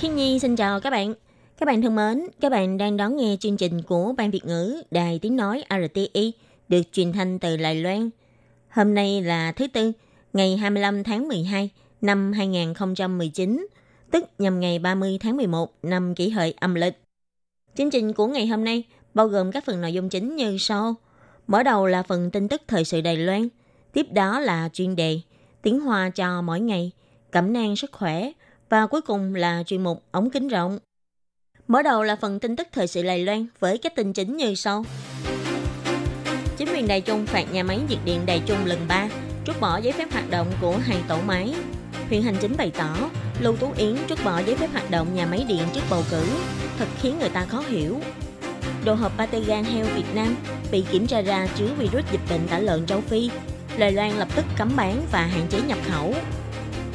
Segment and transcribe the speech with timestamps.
[0.00, 1.14] Khi Nhi xin chào các bạn.
[1.58, 4.82] Các bạn thân mến, các bạn đang đón nghe chương trình của Ban Việt ngữ
[4.90, 6.32] Đài Tiếng Nói RTI
[6.68, 8.10] được truyền thanh từ Đài Loan.
[8.68, 9.92] Hôm nay là thứ Tư,
[10.32, 13.66] ngày 25 tháng 12 năm 2019,
[14.10, 17.02] tức nhằm ngày 30 tháng 11 năm kỷ hợi âm lịch.
[17.76, 20.94] Chương trình của ngày hôm nay bao gồm các phần nội dung chính như sau.
[21.46, 23.48] Mở đầu là phần tin tức thời sự Đài Loan,
[23.92, 25.20] tiếp đó là chuyên đề
[25.62, 26.90] tiếng Hoa cho mỗi ngày,
[27.30, 28.32] cẩm nang sức khỏe
[28.70, 30.78] và cuối cùng là chuyên mục ống kính rộng.
[31.68, 34.54] Mở đầu là phần tin tức thời sự Lài Loan với các tin chính như
[34.54, 34.84] sau.
[36.56, 39.08] Chính quyền Đài Trung phạt nhà máy nhiệt điện Đài Trung lần 3,
[39.46, 41.54] rút bỏ giấy phép hoạt động của hai tổ máy.
[42.08, 45.26] Huyện hành chính bày tỏ, Lưu Tú Yến rút bỏ giấy phép hoạt động nhà
[45.26, 46.24] máy điện trước bầu cử,
[46.78, 48.00] thật khiến người ta khó hiểu.
[48.84, 50.36] Đồ hộp pate gan heo Việt Nam
[50.72, 53.30] bị kiểm tra ra chứa virus dịch bệnh tả lợn châu Phi.
[53.78, 56.14] Đài Loan lập tức cấm bán và hạn chế nhập khẩu.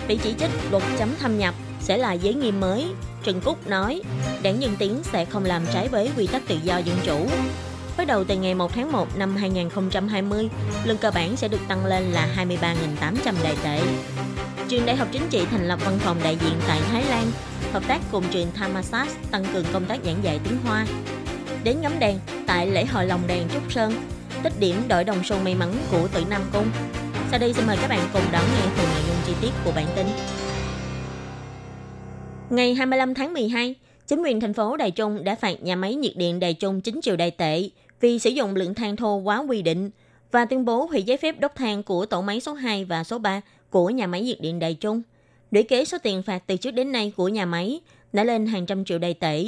[0.07, 1.55] Bị chỉ trích luật chấm thâm nhập
[1.85, 2.87] sẽ là giới nghiêm mới.
[3.23, 4.01] Trần Cúc nói,
[4.41, 7.27] đảng Dân Tiến sẽ không làm trái với quy tắc tự do dân chủ.
[7.97, 10.49] Bắt đầu từ ngày 1 tháng 1 năm 2020,
[10.83, 13.81] lương cơ bản sẽ được tăng lên là 23.800 đại tệ.
[14.67, 17.31] Trường Đại học Chính trị thành lập văn phòng đại diện tại Thái Lan,
[17.73, 20.85] hợp tác cùng trường Thammasat tăng cường công tác giảng dạy tiếng Hoa.
[21.63, 23.93] Đến ngắm đèn tại lễ hội lồng đèn Trúc Sơn,
[24.43, 26.67] tích điểm đội đồng xu may mắn của tử Nam Cung.
[27.31, 29.71] Sau đây xin mời các bạn cùng đón nghe phần nội dung chi tiết của
[29.75, 30.05] bản tin.
[32.55, 33.75] Ngày 25 tháng 12,
[34.07, 37.01] chính quyền thành phố Đài Trung đã phạt nhà máy nhiệt điện Đài Trung 9
[37.01, 37.69] triệu đại tệ
[38.01, 39.89] vì sử dụng lượng than thô quá quy định
[40.31, 43.19] và tuyên bố hủy giấy phép đốt than của tổ máy số 2 và số
[43.19, 45.01] 3 của nhà máy nhiệt điện Đài Trung.
[45.51, 47.79] Để kế số tiền phạt từ trước đến nay của nhà máy
[48.13, 49.43] đã lên hàng trăm triệu đài tệ.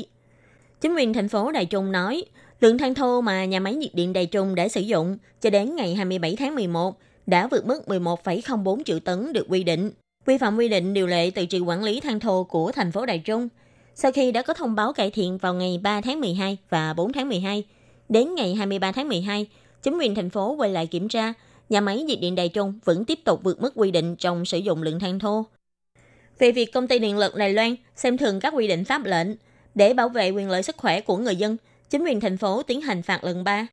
[0.81, 2.23] Chính quyền thành phố Đài Trung nói,
[2.61, 5.75] lượng than thô mà nhà máy nhiệt điện Đài Trung đã sử dụng cho đến
[5.75, 9.91] ngày 27 tháng 11 đã vượt mức 11,04 triệu tấn được quy định,
[10.27, 13.05] vi phạm quy định điều lệ tự trị quản lý than thô của thành phố
[13.05, 13.49] Đài Trung.
[13.95, 17.13] Sau khi đã có thông báo cải thiện vào ngày 3 tháng 12 và 4
[17.13, 17.63] tháng 12,
[18.09, 19.47] đến ngày 23 tháng 12,
[19.83, 21.33] chính quyền thành phố quay lại kiểm tra,
[21.69, 24.57] nhà máy nhiệt điện Đài Trung vẫn tiếp tục vượt mức quy định trong sử
[24.57, 25.45] dụng lượng than thô.
[26.39, 29.27] Về việc công ty điện lực Đài Loan xem thường các quy định pháp lệnh
[29.75, 31.57] để bảo vệ quyền lợi sức khỏe của người dân,
[31.89, 33.67] chính quyền thành phố tiến hành phạt lần 3.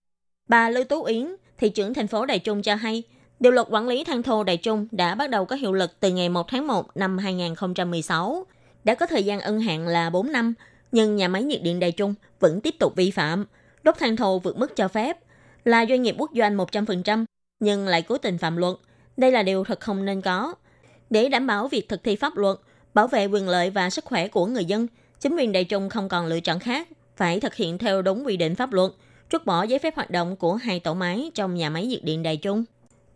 [0.49, 3.03] Bà Lưu Tú Yến, thị trưởng thành phố Đài Trung cho hay,
[3.41, 6.11] Điều luật quản lý than thô Đại Trung đã bắt đầu có hiệu lực từ
[6.11, 8.47] ngày 1 tháng 1 năm 2016,
[8.85, 10.55] đã có thời gian ân hạn là 4 năm,
[10.93, 13.47] nhưng nhà máy nhiệt điện Đại Trung vẫn tiếp tục vi phạm,
[13.83, 15.19] đốt than thô vượt mức cho phép,
[15.65, 17.25] là doanh nghiệp quốc doanh 100%,
[17.61, 18.75] nhưng lại cố tình phạm luật.
[19.17, 20.55] Đây là điều thật không nên có.
[21.11, 22.57] Để đảm bảo việc thực thi pháp luật,
[22.95, 24.87] bảo vệ quyền lợi và sức khỏe của người dân,
[25.21, 28.37] chính quyền Đại Trung không còn lựa chọn khác, phải thực hiện theo đúng quy
[28.37, 28.91] định pháp luật,
[29.31, 32.23] rút bỏ giấy phép hoạt động của hai tổ máy trong nhà máy nhiệt điện
[32.23, 32.65] Đài Trung.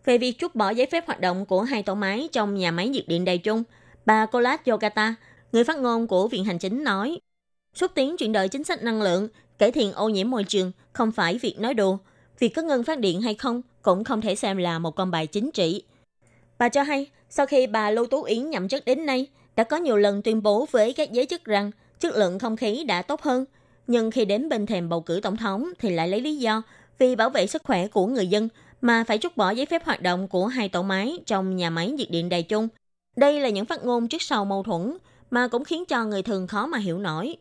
[0.09, 2.89] Về việc rút bỏ giấy phép hoạt động của hai tổ máy trong nhà máy
[2.89, 3.63] nhiệt điện Đài Trung,
[4.05, 5.15] bà Colas Yogata,
[5.51, 7.19] người phát ngôn của Viện Hành Chính nói,
[7.73, 9.27] xúc tiến chuyển đổi chính sách năng lượng,
[9.57, 11.97] cải thiện ô nhiễm môi trường không phải việc nói đùa.
[12.39, 15.27] Việc có ngừng phát điện hay không cũng không thể xem là một con bài
[15.27, 15.83] chính trị.
[16.57, 19.77] Bà cho hay, sau khi bà Lưu Tú Yến nhậm chức đến nay, đã có
[19.77, 23.21] nhiều lần tuyên bố với các giới chức rằng chất lượng không khí đã tốt
[23.21, 23.45] hơn.
[23.87, 26.61] Nhưng khi đến bên thềm bầu cử tổng thống thì lại lấy lý do
[26.99, 28.49] vì bảo vệ sức khỏe của người dân
[28.81, 31.91] mà phải rút bỏ giấy phép hoạt động của hai tổ máy trong nhà máy
[31.91, 32.67] nhiệt điện Đài Trung.
[33.17, 34.97] Đây là những phát ngôn trước sau mâu thuẫn
[35.31, 37.35] mà cũng khiến cho người thường khó mà hiểu nổi.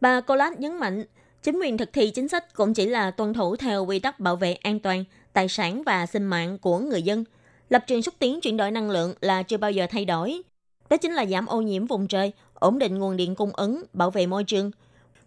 [0.00, 1.04] Bà Colas nhấn mạnh,
[1.42, 4.36] chính quyền thực thi chính sách cũng chỉ là tuân thủ theo quy tắc bảo
[4.36, 7.24] vệ an toàn, tài sản và sinh mạng của người dân.
[7.68, 10.42] Lập trường xúc tiến chuyển đổi năng lượng là chưa bao giờ thay đổi.
[10.90, 14.10] Đó chính là giảm ô nhiễm vùng trời, ổn định nguồn điện cung ứng, bảo
[14.10, 14.70] vệ môi trường.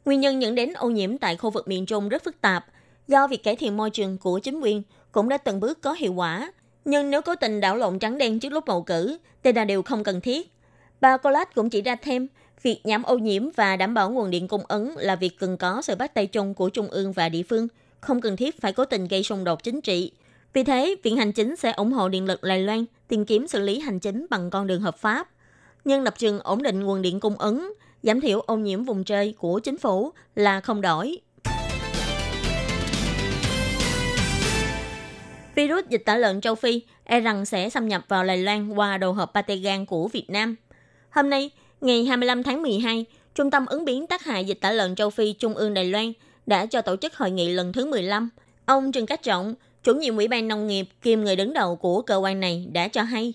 [0.05, 2.65] Nguyên nhân dẫn đến ô nhiễm tại khu vực miền Trung rất phức tạp,
[3.07, 6.13] do việc cải thiện môi trường của chính quyền cũng đã từng bước có hiệu
[6.13, 6.51] quả.
[6.85, 9.83] Nhưng nếu cố tình đảo lộn trắng đen trước lúc bầu cử, thì là điều
[9.83, 10.51] không cần thiết.
[11.01, 12.27] Bà collat cũng chỉ ra thêm,
[12.61, 15.81] việc giảm ô nhiễm và đảm bảo nguồn điện cung ứng là việc cần có
[15.81, 17.67] sự bắt tay chung của trung ương và địa phương,
[18.01, 20.11] không cần thiết phải cố tình gây xung đột chính trị.
[20.53, 23.59] Vì thế, Viện Hành Chính sẽ ủng hộ điện lực Đài Loan tìm kiếm xử
[23.59, 25.29] lý hành chính bằng con đường hợp pháp.
[25.85, 27.73] Nhưng lập trường ổn định nguồn điện cung ứng,
[28.03, 31.17] giảm thiểu ô nhiễm vùng trời của chính phủ là không đổi.
[35.59, 38.97] Virus dịch tả lợn châu Phi e rằng sẽ xâm nhập vào Đài Loan qua
[38.97, 40.55] đồ hộp pate gan của Việt Nam.
[41.09, 41.49] Hôm nay,
[41.81, 45.33] ngày 25 tháng 12, Trung tâm ứng biến tác hại dịch tả lợn châu Phi
[45.33, 46.13] Trung ương Đài Loan
[46.45, 48.29] đã cho tổ chức hội nghị lần thứ 15.
[48.65, 49.53] Ông Trần Cát Trọng,
[49.83, 52.87] chủ nhiệm Ủy ban Nông nghiệp kiêm người đứng đầu của cơ quan này đã
[52.87, 53.33] cho hay,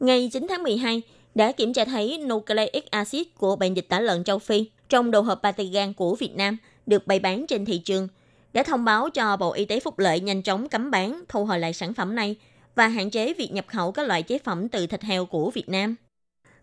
[0.00, 1.02] ngày 9 tháng 12
[1.34, 5.20] đã kiểm tra thấy nucleic acid của bệnh dịch tả lợn châu Phi trong đồ
[5.20, 6.56] hộp Patigan của Việt Nam
[6.86, 8.08] được bày bán trên thị trường,
[8.54, 11.58] đã thông báo cho Bộ Y tế Phúc lợi nhanh chóng cấm bán, thu hồi
[11.58, 12.36] lại sản phẩm này
[12.74, 15.68] và hạn chế việc nhập khẩu các loại chế phẩm từ thịt heo của Việt
[15.68, 15.96] Nam.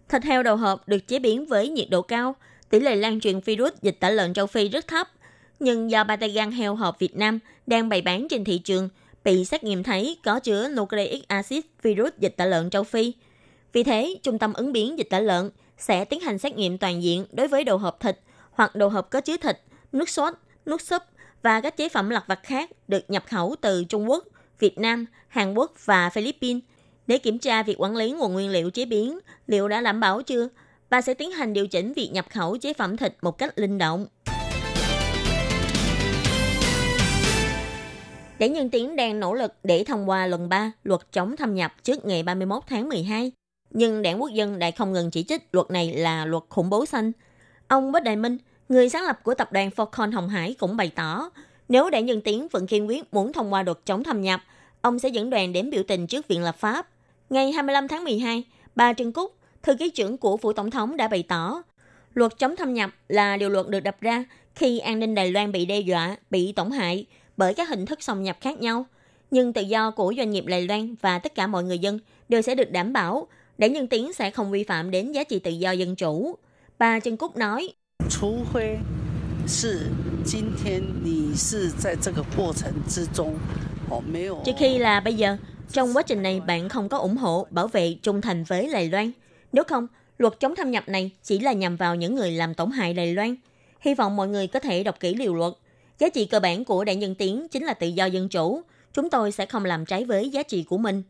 [0.09, 2.35] Thịt heo đầu hộp được chế biến với nhiệt độ cao,
[2.69, 5.07] tỷ lệ lan truyền virus dịch tả lợn châu Phi rất thấp,
[5.59, 8.89] nhưng do ba tay gan heo hộp Việt Nam đang bày bán trên thị trường,
[9.23, 13.13] bị xét nghiệm thấy có chứa nucleic acid virus dịch tả lợn châu Phi.
[13.73, 17.03] Vì thế, Trung tâm ứng biến dịch tả lợn sẽ tiến hành xét nghiệm toàn
[17.03, 18.19] diện đối với đồ hộp thịt
[18.51, 19.57] hoặc đồ hộp có chứa thịt,
[19.91, 20.33] nước sốt,
[20.65, 21.01] nước súp
[21.41, 24.25] và các chế phẩm lặt vặt khác được nhập khẩu từ Trung Quốc,
[24.59, 26.63] Việt Nam, Hàn Quốc và Philippines
[27.07, 30.21] để kiểm tra việc quản lý nguồn nguyên liệu chế biến liệu đã đảm bảo
[30.21, 30.49] chưa
[30.89, 33.77] và sẽ tiến hành điều chỉnh việc nhập khẩu chế phẩm thịt một cách linh
[33.77, 34.07] động.
[38.39, 41.73] Đảng Nhân Tiến đang nỗ lực để thông qua lần 3 luật chống thâm nhập
[41.83, 43.31] trước ngày 31 tháng 12.
[43.69, 46.85] Nhưng đảng quốc dân đã không ngừng chỉ trích luật này là luật khủng bố
[46.85, 47.11] xanh.
[47.67, 48.37] Ông Bách Đại Minh,
[48.71, 51.29] người sáng lập của tập đoàn Falcon Hồng Hải cũng bày tỏ,
[51.69, 54.41] nếu đảng Nhân Tiến vẫn kiên quyết muốn thông qua luật chống thâm nhập,
[54.81, 56.87] ông sẽ dẫn đoàn đến biểu tình trước Viện Lập pháp.
[57.29, 58.43] Ngày 25 tháng 12,
[58.75, 61.63] bà Trần Cúc, thư ký trưởng của phủ tổng thống đã bày tỏ,
[62.13, 64.25] luật chống thâm nhập là điều luật được đập ra
[64.55, 67.05] khi an ninh Đài Loan bị đe dọa, bị tổn hại
[67.37, 68.85] bởi các hình thức xâm nhập khác nhau.
[69.31, 72.41] Nhưng tự do của doanh nghiệp Đài Loan và tất cả mọi người dân đều
[72.41, 73.27] sẽ được đảm bảo
[73.57, 76.35] để nhân tiến sẽ không vi phạm đến giá trị tự do dân chủ.
[76.79, 77.73] Bà Trần Cúc nói,
[78.11, 78.77] 除非
[79.47, 79.87] 是
[80.25, 83.33] 今天你是在这个过程之中，
[83.89, 84.41] 哦，没有。
[84.43, 85.37] Chỉ khi là bây giờ,
[85.71, 88.89] trong quá trình này bạn không có ủng hộ, bảo vệ, trung thành với Đài
[88.89, 89.11] Loan.
[89.51, 89.87] Nếu không,
[90.17, 93.13] luật chống thâm nhập này chỉ là nhằm vào những người làm tổn hại Đài
[93.13, 93.35] Loan.
[93.79, 95.53] Hy vọng mọi người có thể đọc kỹ điều luật.
[95.99, 98.61] Giá trị cơ bản của đảng dân Tiến chính là tự do dân chủ.
[98.93, 101.03] Chúng tôi sẽ không làm trái với giá trị của mình.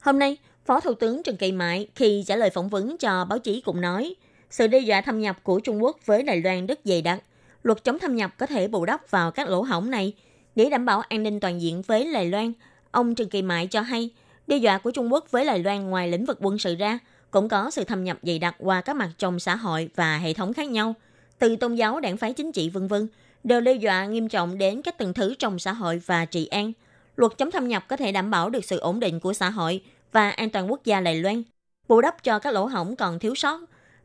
[0.00, 0.36] Hôm nay,
[0.66, 3.80] Phó Thủ tướng Trần Kỳ Mại khi trả lời phỏng vấn cho báo chí cũng
[3.80, 4.14] nói,
[4.50, 7.22] sự đe dọa thâm nhập của Trung Quốc với Đài Loan rất dày đặc.
[7.62, 10.12] Luật chống thâm nhập có thể bù đắp vào các lỗ hổng này
[10.54, 12.52] để đảm bảo an ninh toàn diện với Đài Loan.
[12.90, 14.10] Ông Trần Kỳ Mại cho hay,
[14.46, 16.98] đe dọa của Trung Quốc với Đài Loan ngoài lĩnh vực quân sự ra,
[17.30, 20.32] cũng có sự thâm nhập dày đặc qua các mặt trong xã hội và hệ
[20.32, 20.94] thống khác nhau,
[21.38, 23.08] từ tôn giáo, đảng phái chính trị vân vân,
[23.44, 26.72] đều đe dọa nghiêm trọng đến các tầng thứ trong xã hội và trị an.
[27.16, 29.82] Luật chống thâm nhập có thể đảm bảo được sự ổn định của xã hội
[30.12, 31.42] và an toàn quốc gia Đài Loan,
[31.88, 33.60] bù đắp cho các lỗ hổng còn thiếu sót.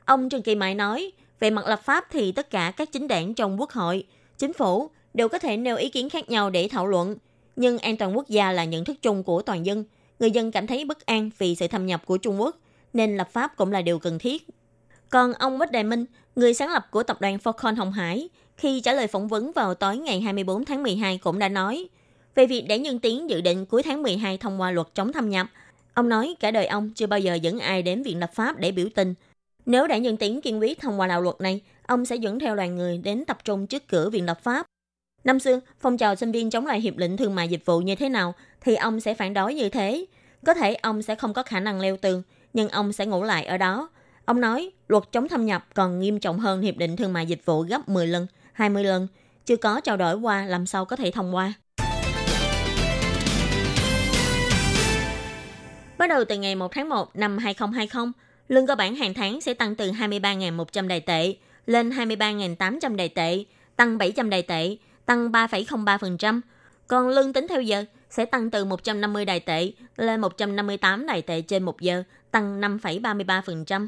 [0.09, 3.33] Ông Trần Kỳ Mại nói, về mặt lập pháp thì tất cả các chính đảng
[3.33, 4.03] trong quốc hội,
[4.37, 7.15] chính phủ đều có thể nêu ý kiến khác nhau để thảo luận,
[7.55, 9.83] nhưng an toàn quốc gia là nhận thức chung của toàn dân.
[10.19, 12.57] Người dân cảm thấy bất an vì sự thâm nhập của Trung Quốc,
[12.93, 14.47] nên lập pháp cũng là điều cần thiết.
[15.09, 18.81] Còn ông Bách Đại Minh, người sáng lập của tập đoàn Falcon Hồng Hải, khi
[18.81, 21.89] trả lời phỏng vấn vào tối ngày 24 tháng 12 cũng đã nói,
[22.35, 25.29] về việc để nhân tiến dự định cuối tháng 12 thông qua luật chống thâm
[25.29, 25.47] nhập,
[25.93, 28.71] Ông nói cả đời ông chưa bao giờ dẫn ai đến viện lập pháp để
[28.71, 29.13] biểu tình.
[29.65, 32.55] Nếu đã nhận tiến kiên quyết thông qua đạo luật này, ông sẽ dẫn theo
[32.55, 34.65] đoàn người đến tập trung trước cửa viện lập pháp.
[35.23, 37.95] Năm xưa, phong trào sinh viên chống lại hiệp định thương mại dịch vụ như
[37.95, 40.05] thế nào thì ông sẽ phản đối như thế.
[40.45, 42.23] Có thể ông sẽ không có khả năng leo tường,
[42.53, 43.89] nhưng ông sẽ ngủ lại ở đó.
[44.25, 47.45] Ông nói, luật chống thâm nhập còn nghiêm trọng hơn hiệp định thương mại dịch
[47.45, 49.07] vụ gấp 10 lần, 20 lần.
[49.45, 51.53] Chưa có trao đổi qua làm sao có thể thông qua.
[55.97, 58.11] Bắt đầu từ ngày 1 tháng 1 năm 2020,
[58.49, 63.43] lương cơ bản hàng tháng sẽ tăng từ 23.100 đài tệ lên 23.800 đài tệ,
[63.75, 66.41] tăng 700 đài tệ, tăng 3,03%.
[66.87, 71.41] Còn lương tính theo giờ sẽ tăng từ 150 đài tệ lên 158 đài tệ
[71.41, 73.87] trên một giờ, tăng 5,33%.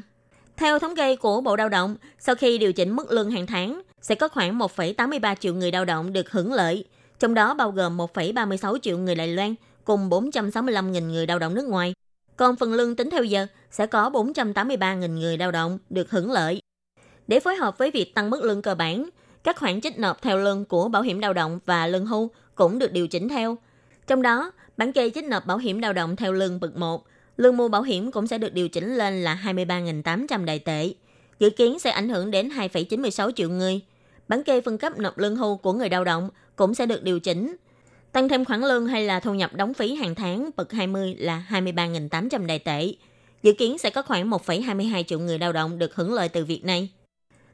[0.56, 3.82] Theo thống kê của Bộ Lao động, sau khi điều chỉnh mức lương hàng tháng,
[4.00, 6.84] sẽ có khoảng 1,83 triệu người lao động được hưởng lợi,
[7.18, 9.54] trong đó bao gồm 1,36 triệu người Đài Loan
[9.84, 11.94] cùng 465.000 người lao động nước ngoài
[12.42, 16.62] còn phần lương tính theo giờ sẽ có 483.000 người lao động được hưởng lợi.
[17.26, 19.08] Để phối hợp với việc tăng mức lương cơ bản,
[19.44, 22.78] các khoản trích nộp theo lương của bảo hiểm lao động và lương hưu cũng
[22.78, 23.56] được điều chỉnh theo.
[24.06, 27.06] Trong đó, bản kê trích nộp bảo hiểm lao động theo lương bậc 1,
[27.36, 30.94] lương mua bảo hiểm cũng sẽ được điều chỉnh lên là 23.800 đại tệ.
[31.38, 33.80] Dự kiến sẽ ảnh hưởng đến 2,96 triệu người.
[34.28, 37.20] Bản kê phân cấp nộp lương hưu của người lao động cũng sẽ được điều
[37.20, 37.56] chỉnh
[38.12, 41.44] Tăng thêm khoản lương hay là thu nhập đóng phí hàng tháng bậc 20 là
[41.50, 42.92] 23.800 đại tệ.
[43.42, 46.64] Dự kiến sẽ có khoảng 1,22 triệu người lao động được hưởng lợi từ việc
[46.64, 46.88] này.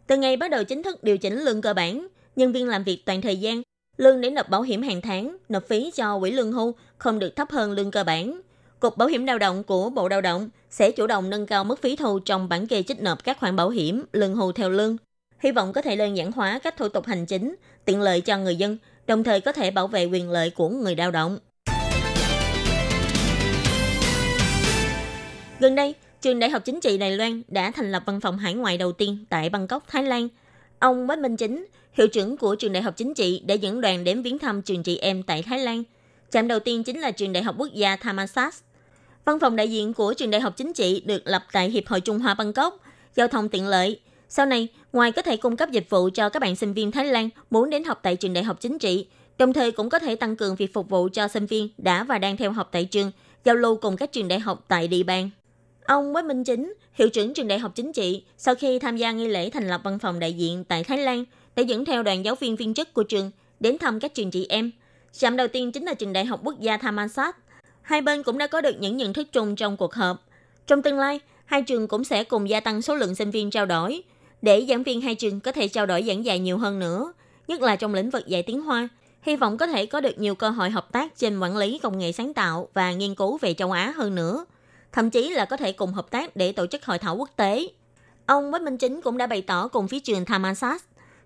[0.06, 3.02] Từ ngày bắt đầu chính thức điều chỉnh lương cơ bản, nhân viên làm việc
[3.06, 3.62] toàn thời gian,
[3.96, 7.36] lương để nộp bảo hiểm hàng tháng, nộp phí cho quỹ lương hưu không được
[7.36, 8.40] thấp hơn lương cơ bản.
[8.80, 11.82] Cục Bảo hiểm lao động của Bộ Lao động sẽ chủ động nâng cao mức
[11.82, 14.96] phí thu trong bản kê trích nộp các khoản bảo hiểm, lương hưu theo lương.
[15.38, 18.38] hy vọng có thể đơn giản hóa các thủ tục hành chính, tiện lợi cho
[18.38, 21.38] người dân, đồng thời có thể bảo vệ quyền lợi của người lao động.
[25.60, 28.54] Gần đây, trường Đại học Chính trị Đài Loan đã thành lập văn phòng hải
[28.54, 30.28] ngoại đầu tiên tại Bangkok, Thái Lan.
[30.78, 34.04] Ông Quách Minh Chính, hiệu trưởng của trường Đại học Chính trị đã dẫn đoàn
[34.04, 35.82] đến viếng thăm trường chị em tại Thái Lan.
[36.30, 38.54] Trạm đầu tiên chính là trường Đại học Quốc gia Thammasat.
[39.24, 42.00] Văn phòng đại diện của trường Đại học Chính trị được lập tại Hiệp hội
[42.00, 42.80] Trung Hoa Bangkok,
[43.16, 44.00] giao thông tiện lợi.
[44.28, 47.04] Sau này, ngoài có thể cung cấp dịch vụ cho các bạn sinh viên Thái
[47.04, 49.06] Lan muốn đến học tại trường Đại học Chính trị,
[49.38, 52.18] đồng thời cũng có thể tăng cường việc phục vụ cho sinh viên đã và
[52.18, 53.10] đang theo học tại trường,
[53.44, 55.30] giao lưu cùng các trường đại học tại địa bàn.
[55.84, 59.12] Ông Quách Minh Chính, hiệu trưởng trường đại học chính trị, sau khi tham gia
[59.12, 61.24] nghi lễ thành lập văn phòng đại diện tại Thái Lan,
[61.56, 63.30] đã dẫn theo đoàn giáo viên viên chức của trường
[63.60, 64.70] đến thăm các trường chị em.
[65.12, 67.36] Trạm đầu tiên chính là trường đại học quốc gia Thammasat.
[67.82, 70.28] Hai bên cũng đã có được những nhận thức chung trong cuộc họp.
[70.66, 73.66] Trong tương lai, hai trường cũng sẽ cùng gia tăng số lượng sinh viên trao
[73.66, 74.02] đổi,
[74.42, 77.12] để giảng viên hai trường có thể trao đổi giảng dạy nhiều hơn nữa,
[77.48, 78.88] nhất là trong lĩnh vực dạy tiếng Hoa.
[79.22, 81.98] Hy vọng có thể có được nhiều cơ hội hợp tác trên quản lý công
[81.98, 84.46] nghệ sáng tạo và nghiên cứu về châu Á hơn nữa–
[84.92, 87.68] thậm chí là có thể cùng hợp tác để tổ chức hội thảo quốc tế.
[88.26, 90.82] Ông Quách Minh Chính cũng đã bày tỏ cùng phía trường Thammasat,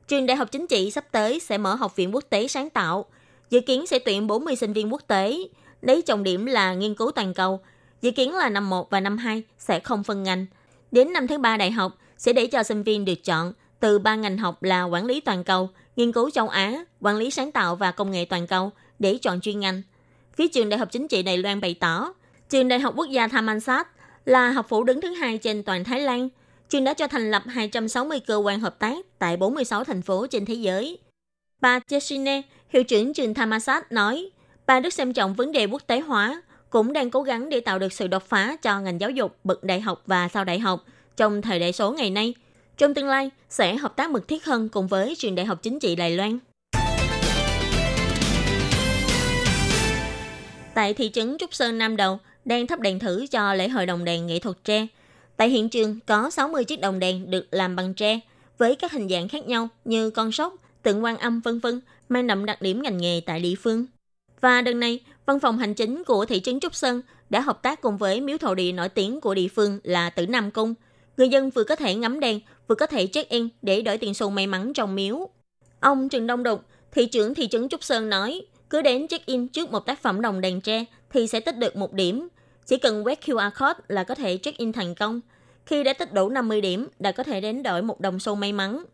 [0.08, 3.04] trường đại học chính trị sắp tới sẽ mở học viện quốc tế sáng tạo,
[3.50, 5.38] dự kiến sẽ tuyển 40 sinh viên quốc tế,
[5.80, 7.60] lấy trọng điểm là nghiên cứu toàn cầu.
[8.02, 10.46] Dự kiến là năm 1 và năm 2 sẽ không phân ngành.
[10.92, 14.14] Đến năm thứ ba đại học sẽ để cho sinh viên được chọn từ ba
[14.14, 17.76] ngành học là quản lý toàn cầu, nghiên cứu châu Á, quản lý sáng tạo
[17.76, 19.82] và công nghệ toàn cầu để chọn chuyên ngành.
[20.36, 22.12] Phía trường Đại học Chính trị Đài Loan bày tỏ,
[22.50, 23.86] Trường Đại học Quốc gia Thammasat
[24.24, 26.28] là học phủ đứng thứ hai trên toàn Thái Lan.
[26.68, 30.44] Trường đã cho thành lập 260 cơ quan hợp tác tại 46 thành phố trên
[30.44, 30.98] thế giới.
[31.60, 34.30] Bà Jessine, hiệu trưởng trường Thammasat nói,
[34.66, 37.78] bà rất xem trọng vấn đề quốc tế hóa, cũng đang cố gắng để tạo
[37.78, 40.84] được sự đột phá cho ngành giáo dục bậc đại học và sau đại học
[41.16, 42.34] trong thời đại số ngày nay.
[42.78, 45.78] Trong tương lai, sẽ hợp tác mật thiết hơn cùng với trường Đại học Chính
[45.78, 46.38] trị Đài Loan.
[50.74, 54.04] Tại thị trấn Trúc Sơn Nam Đầu, đang thắp đèn thử cho lễ hội đồng
[54.04, 54.86] đèn nghệ thuật tre.
[55.36, 58.20] Tại hiện trường có 60 chiếc đồng đèn được làm bằng tre
[58.58, 62.26] với các hình dạng khác nhau như con sóc, tượng quan âm vân vân mang
[62.26, 63.86] đậm đặc điểm ngành nghề tại địa phương.
[64.40, 67.80] Và đợt này, văn phòng hành chính của thị trấn Trúc Sơn đã hợp tác
[67.80, 70.74] cùng với miếu thổ địa nổi tiếng của địa phương là Tử Nam Cung.
[71.16, 74.30] Người dân vừa có thể ngắm đèn, vừa có thể check-in để đổi tiền xu
[74.30, 75.28] may mắn trong miếu.
[75.80, 76.60] Ông Trần Đông Đục,
[76.92, 80.40] thị trưởng thị trấn Trúc Sơn nói, cứ đến check-in trước một tác phẩm đồng
[80.40, 82.28] đèn tre thì sẽ tích được một điểm.
[82.66, 85.20] Chỉ cần quét QR code là có thể check-in thành công.
[85.66, 88.52] Khi đã tích đủ 50 điểm, đã có thể đến đổi một đồng xu may
[88.52, 88.84] mắn.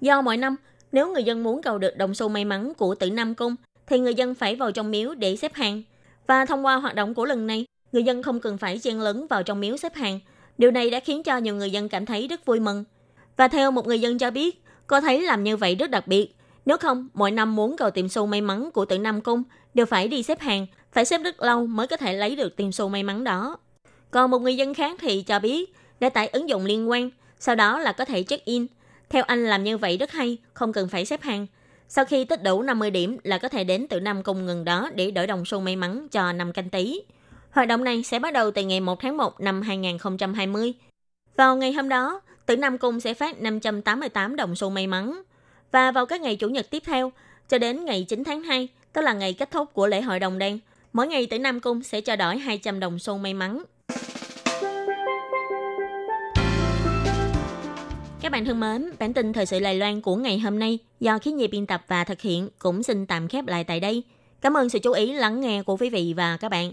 [0.00, 0.56] Do mỗi năm,
[0.92, 3.98] nếu người dân muốn cầu được đồng xu may mắn của tử Nam Cung, thì
[3.98, 5.82] người dân phải vào trong miếu để xếp hàng.
[6.26, 9.26] Và thông qua hoạt động của lần này, người dân không cần phải chen lấn
[9.26, 10.20] vào trong miếu xếp hàng.
[10.58, 12.84] Điều này đã khiến cho nhiều người dân cảm thấy rất vui mừng.
[13.36, 16.34] Và theo một người dân cho biết, cô thấy làm như vậy rất đặc biệt.
[16.66, 19.42] Nếu không, mỗi năm muốn cầu tiệm xu may mắn của tự Nam Cung
[19.74, 22.72] đều phải đi xếp hàng phải xếp rất lâu mới có thể lấy được tiền
[22.72, 23.56] xu may mắn đó.
[24.10, 27.54] Còn một người dân khác thì cho biết đã tải ứng dụng liên quan, sau
[27.54, 28.66] đó là có thể check-in.
[29.08, 31.46] Theo anh làm như vậy rất hay, không cần phải xếp hàng.
[31.88, 34.90] Sau khi tích đủ 50 điểm là có thể đến từ năm cung ngừng đó
[34.94, 37.00] để đổi đồng xu may mắn cho năm canh tí.
[37.58, 40.72] Hoạt động này sẽ bắt đầu từ ngày 1 tháng 1 năm 2020.
[41.36, 45.22] Vào ngày hôm đó, tử Nam Cung sẽ phát 588 đồng xu may mắn.
[45.72, 47.12] Và vào các ngày Chủ nhật tiếp theo,
[47.48, 50.38] cho đến ngày 9 tháng 2, tức là ngày kết thúc của lễ hội đồng
[50.38, 50.58] đen,
[50.92, 53.62] Mỗi ngày tử Nam Cung sẽ cho đổi 200 đồng xu may mắn.
[58.20, 61.18] Các bạn thân mến, bản tin thời sự Lài Loan của ngày hôm nay do
[61.18, 64.02] khí nhi biên tập và thực hiện cũng xin tạm khép lại tại đây.
[64.40, 66.72] Cảm ơn sự chú ý lắng nghe của quý vị và các bạn.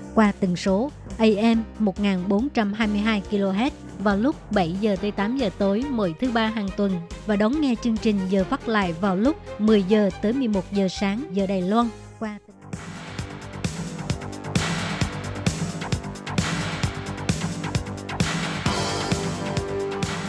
[0.15, 6.13] qua tần số AM 1422 kHz vào lúc 7 giờ tới 8 giờ tối mỗi
[6.19, 6.91] thứ ba hàng tuần
[7.25, 10.87] và đón nghe chương trình giờ phát lại vào lúc 10 giờ tới 11 giờ
[10.87, 11.87] sáng giờ Đài Loan
[12.19, 12.37] qua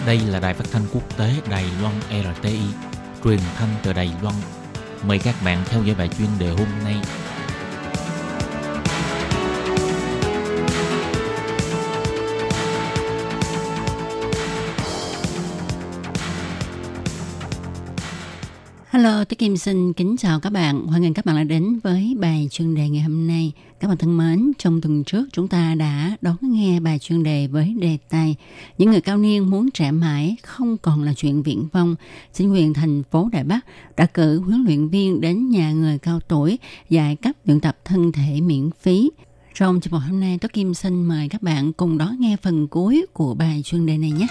[0.06, 2.58] Đây là đài phát thanh quốc tế Đài Loan RTI,
[3.24, 4.34] truyền thanh từ Đài Loan.
[5.06, 6.96] Mời các bạn theo dõi bài chuyên đề hôm nay
[19.02, 20.86] Hello, tôi Kim xin kính chào các bạn.
[20.86, 23.52] Hoan nghênh các bạn đã đến với bài chuyên đề ngày hôm nay.
[23.80, 27.46] Các bạn thân mến, trong tuần trước chúng ta đã đón nghe bài chuyên đề
[27.46, 28.36] với đề tài
[28.78, 31.96] Những người cao niên muốn trẻ mãi không còn là chuyện viễn vông.
[32.32, 33.60] Chính quyền thành phố Đài Bắc
[33.96, 36.58] đã cử huấn luyện viên đến nhà người cao tuổi
[36.90, 39.10] dạy cấp luyện tập thân thể miễn phí.
[39.54, 42.68] Trong chương trình hôm nay, tôi Kim xin mời các bạn cùng đón nghe phần
[42.68, 44.26] cuối của bài chuyên đề này nhé.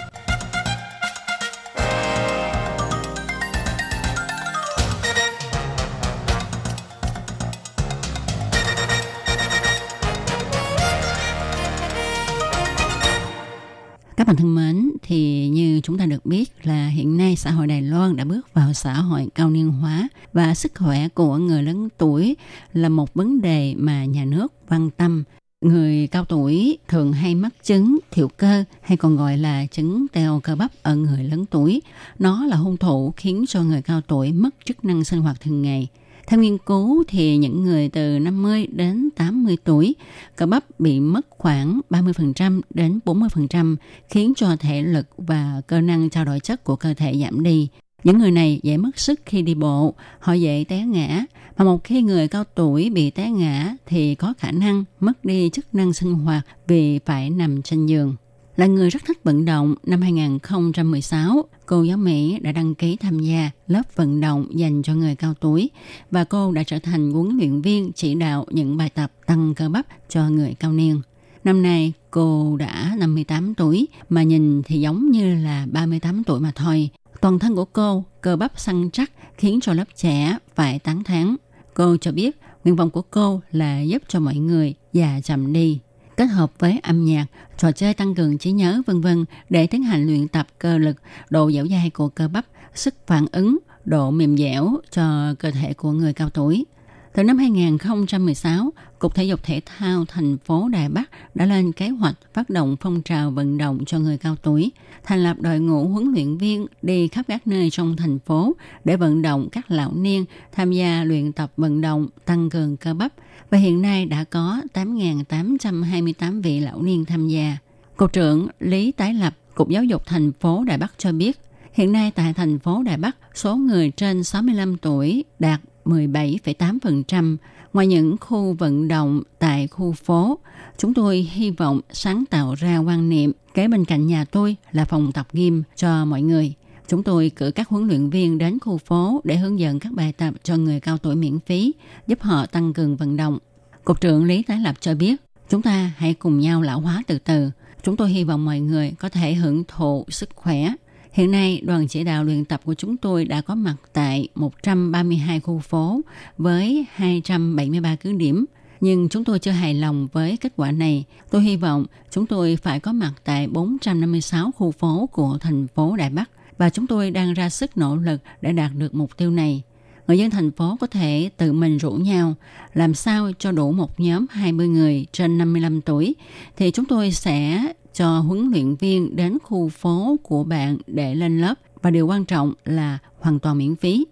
[14.31, 17.81] Bạn thân mến, thì như chúng ta được biết là hiện nay xã hội Đài
[17.81, 21.89] Loan đã bước vào xã hội cao niên hóa và sức khỏe của người lớn
[21.97, 22.35] tuổi
[22.73, 25.23] là một vấn đề mà nhà nước quan tâm.
[25.61, 30.39] Người cao tuổi thường hay mắc chứng thiểu cơ hay còn gọi là chứng teo
[30.43, 31.81] cơ bắp ở người lớn tuổi.
[32.19, 35.61] Nó là hung thủ khiến cho người cao tuổi mất chức năng sinh hoạt thường
[35.61, 35.87] ngày–
[36.27, 39.95] theo nghiên cứu thì những người từ 50 đến 80 tuổi
[40.35, 43.75] cơ bắp bị mất khoảng 30% đến 40%
[44.09, 47.69] khiến cho thể lực và cơ năng trao đổi chất của cơ thể giảm đi.
[48.03, 51.25] Những người này dễ mất sức khi đi bộ, họ dễ té ngã.
[51.57, 55.49] Và một khi người cao tuổi bị té ngã thì có khả năng mất đi
[55.49, 58.15] chức năng sinh hoạt vì phải nằm trên giường.
[58.61, 63.19] Là người rất thích vận động, năm 2016, cô giáo Mỹ đã đăng ký tham
[63.19, 65.69] gia lớp vận động dành cho người cao tuổi
[66.11, 69.69] và cô đã trở thành huấn luyện viên chỉ đạo những bài tập tăng cơ
[69.69, 71.01] bắp cho người cao niên.
[71.43, 76.51] Năm nay cô đã 58 tuổi mà nhìn thì giống như là 38 tuổi mà
[76.55, 76.89] thôi.
[77.21, 81.35] Toàn thân của cô cơ bắp săn chắc khiến cho lớp trẻ phải tán thán.
[81.73, 85.79] Cô cho biết nguyện vọng của cô là giúp cho mọi người già chậm đi
[86.17, 87.25] kết hợp với âm nhạc,
[87.57, 90.97] trò chơi tăng cường trí nhớ vân vân để tiến hành luyện tập cơ lực,
[91.29, 95.73] độ dẻo dai của cơ bắp, sức phản ứng, độ mềm dẻo cho cơ thể
[95.73, 96.65] của người cao tuổi.
[97.13, 101.89] Từ năm 2016, Cục Thể dục Thể thao thành phố Đài Bắc đã lên kế
[101.89, 104.71] hoạch phát động phong trào vận động cho người cao tuổi,
[105.03, 108.95] thành lập đội ngũ huấn luyện viên đi khắp các nơi trong thành phố để
[108.95, 113.13] vận động các lão niên tham gia luyện tập vận động tăng cường cơ bắp
[113.51, 117.57] và hiện nay đã có 8.828 vị lão niên tham gia.
[117.97, 121.39] Cục trưởng Lý Tái Lập, Cục Giáo dục thành phố Đài Bắc cho biết,
[121.73, 127.37] hiện nay tại thành phố Đài Bắc, số người trên 65 tuổi đạt 17,8%.
[127.73, 130.39] Ngoài những khu vận động tại khu phố,
[130.77, 134.85] chúng tôi hy vọng sáng tạo ra quan niệm kế bên cạnh nhà tôi là
[134.85, 136.53] phòng tập gym cho mọi người.
[136.91, 140.13] Chúng tôi cử các huấn luyện viên đến khu phố để hướng dẫn các bài
[140.13, 141.73] tập cho người cao tuổi miễn phí,
[142.07, 143.37] giúp họ tăng cường vận động.
[143.83, 145.15] Cục trưởng Lý Tái Lập cho biết,
[145.49, 147.51] chúng ta hãy cùng nhau lão hóa từ từ.
[147.83, 150.73] Chúng tôi hy vọng mọi người có thể hưởng thụ sức khỏe,
[151.11, 155.39] Hiện nay, đoàn chỉ đạo luyện tập của chúng tôi đã có mặt tại 132
[155.39, 156.01] khu phố
[156.37, 158.45] với 273 cứ điểm.
[158.81, 161.03] Nhưng chúng tôi chưa hài lòng với kết quả này.
[161.29, 165.95] Tôi hy vọng chúng tôi phải có mặt tại 456 khu phố của thành phố
[165.95, 166.29] Đài Bắc
[166.61, 169.61] và chúng tôi đang ra sức nỗ lực để đạt được mục tiêu này.
[170.07, 172.33] Người dân thành phố có thể tự mình rủ nhau
[172.73, 176.15] làm sao cho đủ một nhóm 20 người trên 55 tuổi
[176.57, 181.41] thì chúng tôi sẽ cho huấn luyện viên đến khu phố của bạn để lên
[181.41, 184.05] lớp và điều quan trọng là hoàn toàn miễn phí.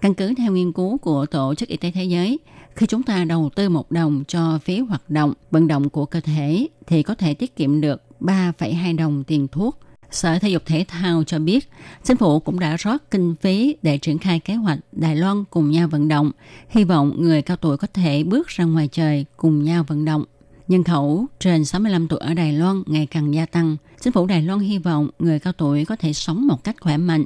[0.00, 2.38] Căn cứ theo nghiên cứu của Tổ chức Y tế Thế giới,
[2.74, 6.20] khi chúng ta đầu tư một đồng cho phí hoạt động, vận động của cơ
[6.20, 9.78] thể thì có thể tiết kiệm được 3,2 đồng tiền thuốc.
[10.10, 11.70] Sở Thể dục Thể thao cho biết,
[12.04, 15.70] chính phủ cũng đã rót kinh phí để triển khai kế hoạch Đài Loan cùng
[15.70, 16.30] nhau vận động.
[16.68, 20.24] Hy vọng người cao tuổi có thể bước ra ngoài trời cùng nhau vận động.
[20.68, 23.76] Nhân khẩu trên 65 tuổi ở Đài Loan ngày càng gia tăng.
[24.00, 26.96] Chính phủ Đài Loan hy vọng người cao tuổi có thể sống một cách khỏe
[26.96, 27.24] mạnh.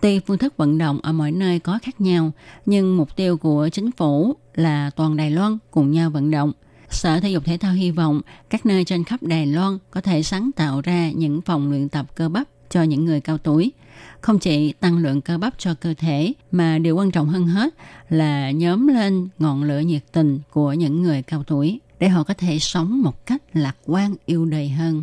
[0.00, 2.32] Tuy phương thức vận động ở mỗi nơi có khác nhau,
[2.66, 6.52] nhưng mục tiêu của chính phủ là toàn Đài Loan cùng nhau vận động.
[6.94, 10.22] Sở Thể dục Thể thao hy vọng các nơi trên khắp Đài Loan có thể
[10.22, 13.72] sáng tạo ra những phòng luyện tập cơ bắp cho những người cao tuổi.
[14.20, 17.74] Không chỉ tăng lượng cơ bắp cho cơ thể, mà điều quan trọng hơn hết
[18.08, 22.34] là nhóm lên ngọn lửa nhiệt tình của những người cao tuổi để họ có
[22.34, 25.02] thể sống một cách lạc quan yêu đời hơn.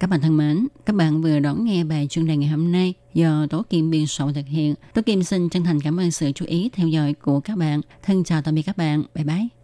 [0.00, 2.94] Các bạn thân mến, các bạn vừa đón nghe bài chuyên đề ngày hôm nay
[3.14, 4.74] do Tố Kim biên soạn thực hiện.
[4.94, 7.80] Tố Kim xin chân thành cảm ơn sự chú ý theo dõi của các bạn.
[8.02, 9.04] Thân chào tạm biệt các bạn.
[9.14, 9.59] Bye bye.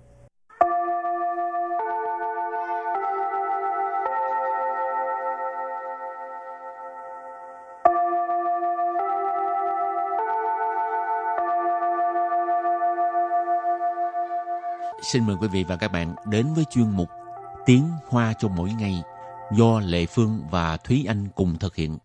[15.03, 17.09] Xin mời quý vị và các bạn đến với chuyên mục
[17.67, 19.03] Tiếng Hoa cho mỗi ngày
[19.53, 21.99] do Lệ Phương và Thúy Anh cùng thực hiện.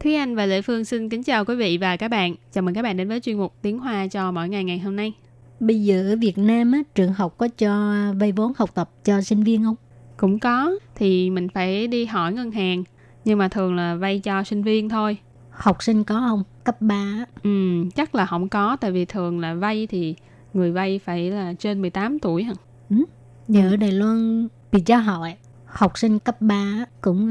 [0.00, 2.34] Thúy Anh và Lệ Phương xin kính chào quý vị và các bạn.
[2.52, 4.96] Chào mừng các bạn đến với chuyên mục Tiếng Hoa cho mỗi ngày ngày hôm
[4.96, 5.12] nay.
[5.60, 9.20] Bây giờ ở Việt Nam á, trường học có cho vay vốn học tập cho
[9.20, 9.76] sinh viên không?
[10.16, 12.84] Cũng có, thì mình phải đi hỏi ngân hàng,
[13.28, 15.16] nhưng mà thường là vay cho sinh viên thôi.
[15.50, 16.42] Học sinh có không?
[16.64, 17.24] Cấp 3 á.
[17.42, 17.50] Ừ,
[17.96, 20.14] chắc là không có, tại vì thường là vay thì
[20.54, 22.52] người vay phải là trên 18 tuổi hả?
[23.48, 27.30] Giờ ở Đài Loan bị cho hỏi học sinh cấp 3 á, cũng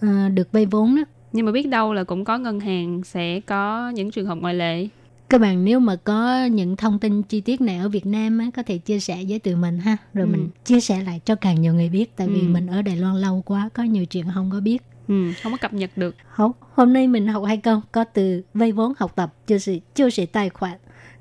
[0.00, 1.02] ờ, ờ, được vay vốn đó.
[1.32, 4.54] Nhưng mà biết đâu là cũng có ngân hàng sẽ có những trường hợp ngoại
[4.54, 4.88] lệ.
[5.28, 8.46] Các bạn nếu mà có những thông tin chi tiết này ở Việt Nam á,
[8.56, 9.96] có thể chia sẻ với tụi mình ha.
[10.14, 10.30] Rồi Ừ.
[10.32, 12.16] mình chia sẻ lại cho càng nhiều người biết.
[12.16, 12.48] Tại vì Ừ.
[12.48, 14.82] mình ở Đài Loan lâu quá, có nhiều chuyện không có biết.
[15.07, 16.15] Ừ, không có cập nhật được.
[16.27, 19.77] Hậu, hôm nay mình học hai câu có từ vay vốn học tập, chưa sự
[19.95, 20.77] chưa sự tài khoản.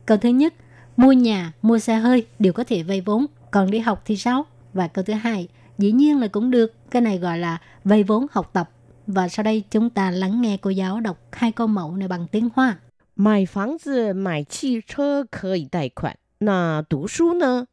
[0.07, 0.55] Câu thứ nhất,
[0.97, 4.47] mua nhà, mua xe hơi đều có thể vay vốn, còn đi học thì sao?
[4.73, 8.27] Và câu thứ hai, dĩ nhiên là cũng được, cái này gọi là vay vốn
[8.31, 8.71] học tập.
[9.07, 12.27] Và sau đây chúng ta lắng nghe cô giáo đọc hai câu mẫu này bằng
[12.27, 12.79] tiếng Hoa.
[13.17, 17.67] 买房子、买汽车可以贷款，那读书呢？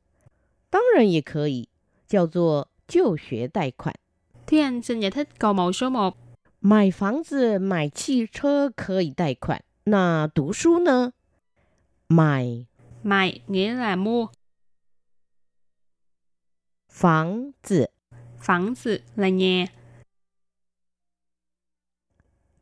[0.70, 1.70] 当然也可以，
[2.06, 3.96] 叫做就学贷款。
[4.47, 6.17] Thúy Anh xin giải thích câu mẫu số 1.
[6.61, 9.63] Mài phán zi, mài chi chơ, có thể tài khoản.
[9.87, 11.11] Nà, đú su nơ?
[12.09, 12.67] Mài.
[13.03, 14.27] Mài nghĩa là mua.
[16.91, 17.87] Phán zi.
[18.41, 19.67] Phán zi là nhà.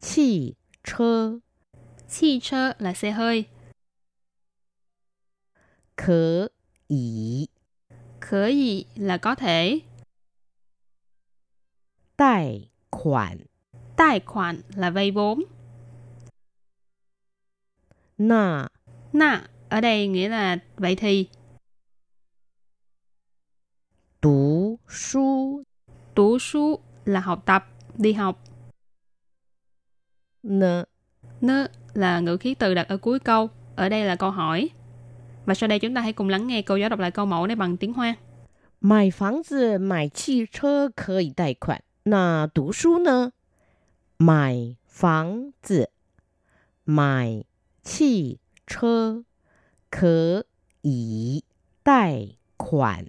[0.00, 1.38] Chi chơ.
[2.10, 3.44] Chi chơ là xe hơi.
[5.96, 6.48] Có
[6.88, 7.46] thể.
[8.20, 9.80] Có thể là có thể.
[12.20, 13.38] Tài khoản
[13.96, 15.42] Tài khoản là vay vốn.
[18.18, 18.68] Nà
[19.12, 21.28] Nà ở đây nghĩa là vậy thì.
[24.20, 25.62] Tú su
[26.14, 28.44] Tú su là học tập, đi học.
[30.42, 30.84] Nơ
[31.40, 33.48] Nơ là ngữ khí từ đặt ở cuối câu.
[33.76, 34.70] Ở đây là câu hỏi.
[35.44, 37.46] Và sau đây chúng ta hãy cùng lắng nghe cô giáo đọc lại câu mẫu
[37.46, 38.14] này bằng tiếng Hoa.
[38.80, 41.80] Mài phẳng zi, mài chi chơ, có tài khoản.
[42.03, 43.31] 那读书呢？
[44.17, 45.89] 买房子、
[46.83, 47.43] 买
[47.83, 49.23] 汽车
[49.89, 50.45] 可
[50.81, 51.43] 以
[51.83, 53.07] 贷款，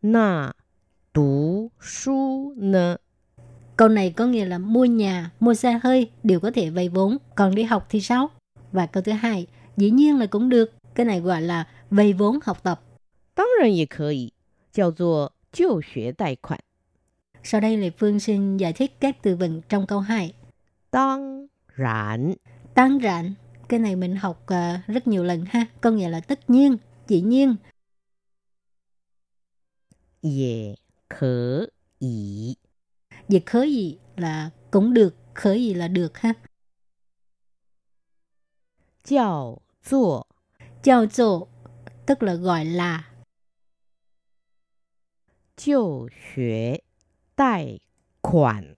[0.00, 0.54] 那
[1.12, 2.98] 读书呢？
[3.76, 7.18] Câu này có nghĩa là mua nhà, mua xe hơi đều có thể vay vốn,
[7.34, 8.30] còn đi học thì sao?
[8.72, 12.38] Và câu thứ hai, dĩ nhiên là cũng được, cái này gọi là vay vốn
[12.42, 12.82] học tập.
[13.34, 14.32] 当然也可以，
[14.72, 16.58] 叫做就学贷款。
[17.43, 20.33] sau đây Lệ Phương xin giải thích các từ vựng trong câu 2.
[20.91, 22.33] Tăng rạn
[22.73, 23.33] Tăng rạn
[23.69, 25.65] Cái này mình học uh, rất nhiều lần ha.
[25.81, 26.77] Có nghĩa là tất nhiên,
[27.07, 27.55] dĩ nhiên.
[30.21, 30.75] Dễ
[31.09, 31.65] khở
[31.99, 32.55] ý
[33.29, 36.33] Dễ khở ý là cũng được, khở ý là được ha.
[39.03, 40.21] Chào dụ
[40.83, 41.47] Chào dụ
[42.05, 43.09] tức là gọi là
[45.55, 46.07] Chiều
[47.36, 47.78] 贷
[48.22, 48.74] 款。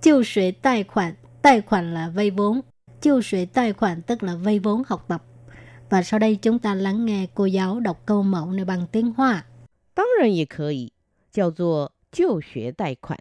[0.00, 1.14] chiêu xuế tài khoản.
[1.42, 2.60] Tài khoản là vay vốn.
[3.00, 5.24] Chiêu xuế tài khoản tức là vay vốn học tập.
[5.90, 9.12] Và sau đây chúng ta lắng nghe cô giáo đọc câu mẫu này bằng tiếng
[9.12, 9.44] Hoa.
[9.94, 10.92] 当然也可以，
[11.30, 13.18] 叫做就学贷款。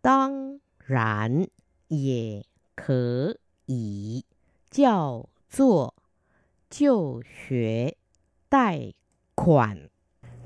[0.00, 1.46] 当然
[1.88, 2.44] 也
[2.74, 4.24] 可以
[4.70, 5.94] 叫做
[6.70, 7.96] 就学
[8.48, 8.94] 贷
[9.34, 9.90] 款。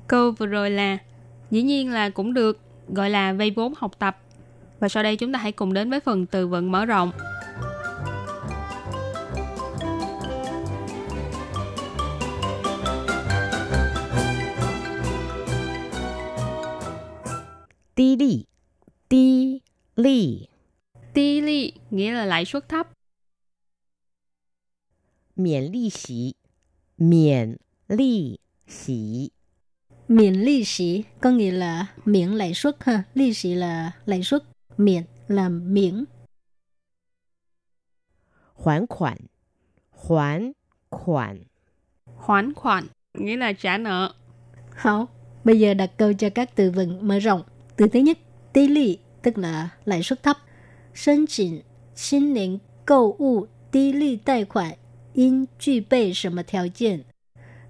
[0.07, 0.97] Câu vừa rồi là
[1.51, 4.18] dĩ nhiên là cũng được, gọi là vay vốn học tập.
[4.80, 7.12] Và sau đây chúng ta hãy cùng đến với phần từ vựng mở rộng.
[17.94, 18.44] Tí lì,
[19.08, 19.60] tí
[19.96, 20.46] lì.
[21.12, 22.88] Tí lì nghĩa là lãi suất thấp.
[25.36, 26.34] Miễn lì xí,
[26.98, 27.56] miễn
[27.88, 29.30] lì xí
[30.07, 33.03] Miễn ly sĩ có nghĩa là miễn lãi suất ha.
[33.13, 34.43] Ly sĩ là lãi suất,
[34.77, 36.05] miễn là miễn.
[38.55, 39.17] 还款，
[39.91, 40.53] 还
[40.89, 41.37] 款。
[42.05, 44.13] hoãn khoản nghĩa là trả nợ.
[44.75, 45.07] Hảo,
[45.43, 47.43] bây giờ đặt câu cho các từ vựng mở rộng.
[47.75, 48.17] Từ thứ nhất,
[48.53, 50.37] tỷ lệ tức là lãi suất thấp.
[50.93, 51.63] 申请
[51.95, 54.75] 新年购物低利贷款
[55.13, 57.05] 应具备什么条件？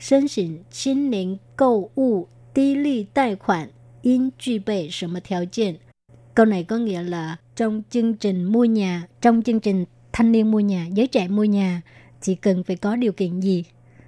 [0.04, 3.70] 申请新年购物低利贷款
[4.02, 5.80] 应具备什么条件？
[6.34, 10.52] Câu này có nghĩa là trong chương trình mua nhà, trong chương trình thanh niên
[10.52, 11.82] mua nhà, giới trẻ mua nhà,
[12.22, 13.64] chỉ cần phải có điều kiện gì.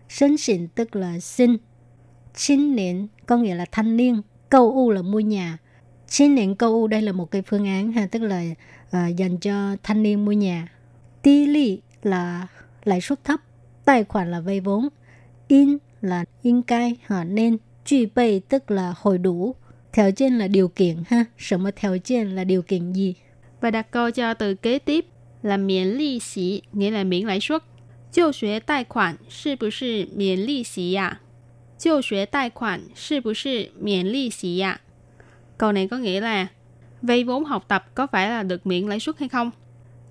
[0.10, 1.58] Sinh xịn tức là sinh.
[2.36, 4.22] Chín niên có nghĩa là thanh niên.
[4.50, 5.58] Câu U là mua nhà.
[6.08, 8.44] Chín niên câu U đây là một cái phương án ha, tức là
[8.88, 10.72] uh, dành cho thanh niên mua nhà.
[11.22, 12.48] Tí lý là
[12.84, 13.40] lãi suất thấp.
[13.86, 14.88] Tài khoản là vay vốn.
[15.48, 17.58] In là in cai, họ nên.
[17.86, 19.56] Truy bày tức là hồi đủ.
[19.94, 21.26] Theo trên là điều kiện ha.
[21.38, 23.16] Sở mà theo trên là điều kiện gì?
[23.62, 25.06] Và đặt câu cho từ kế tiếp
[25.42, 27.64] là miễn利息, nghĩa là miễn lãi suất.
[28.12, 31.22] 就学贷款是不是免利息呀？
[31.78, 34.82] 就学贷款是不是免利息呀？
[35.58, 36.48] Câu này có nghĩa là
[37.02, 39.52] vay vốn học tập có phải là được miễn lãi suất hay không?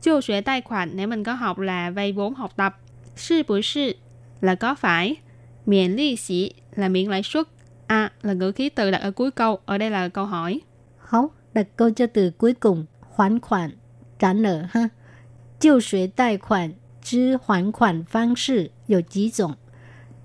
[0.00, 2.74] 就学贷款 nếu mình có học là vay vốn học tập.
[3.16, 3.96] 是不是
[4.40, 5.16] là có phải.
[5.65, 7.47] Miễn lý sĩ là miễn lãi suất.
[7.87, 10.61] A à, là ngữ khí từ đặt ở cuối câu, ở đây là câu hỏi.
[10.97, 13.71] Hấu, đặt câu cho từ cuối cùng, hoàn khoản,
[14.19, 14.89] trả nợ ha.
[15.59, 16.73] Chiêu suế tài khoản,
[17.03, 19.53] chứ hoàn khoản phương sự, có mấy chủng.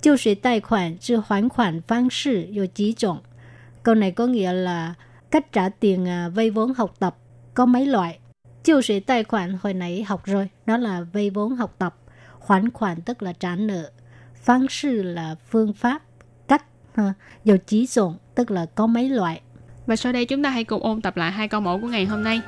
[0.02, 3.18] Chiêu suế tài khoản, chứ hoàn khoản phương sự, có mấy chủng.
[3.82, 4.94] Câu này có nghĩa là
[5.30, 7.16] cách trả tiền à, vay vốn học tập
[7.54, 8.18] có mấy loại.
[8.64, 11.96] Chiêu suế tài khoản hồi nãy học rồi, đó là vay vốn học tập.
[12.40, 13.90] Hoàn khoản tức là trả nợ
[14.45, 16.01] Phương sư là phương pháp,
[16.47, 16.65] cách.
[16.93, 17.13] Ha.
[17.43, 19.41] Dầu chỉ dụng tức là có mấy loại.
[19.85, 22.05] Và sau đây chúng ta hãy cùng ôn tập lại hai câu mẫu của ngày
[22.05, 22.41] hôm nay.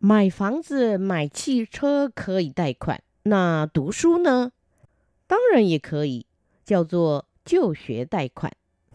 [0.00, 4.52] Mải 房子、买汽车可以贷款，那读书呢？
[5.26, 6.24] 当然也可以，
[6.64, 8.52] 叫做就学贷款。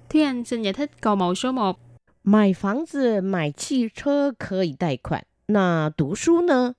[0.09, 1.77] Thúy Anh xin giải thích câu mẫu số 1.
[2.27, 6.75] 买房子、买汽车可以贷款，那读书呢？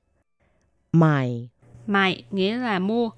[0.90, 1.50] 买
[1.86, 3.14] Mày nghĩa là mua,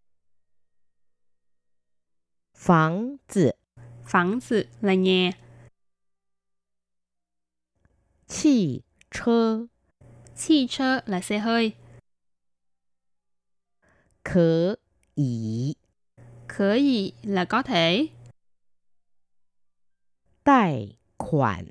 [2.53, 3.57] 房子、
[4.05, 5.35] phẳng sự là nhà,
[8.27, 9.69] 汽车
[10.35, 11.75] chi chơ là xe hơi,
[14.25, 14.79] 可
[15.15, 15.77] 以
[16.49, 18.11] khở gì là có thể,
[20.43, 21.67] 贷款，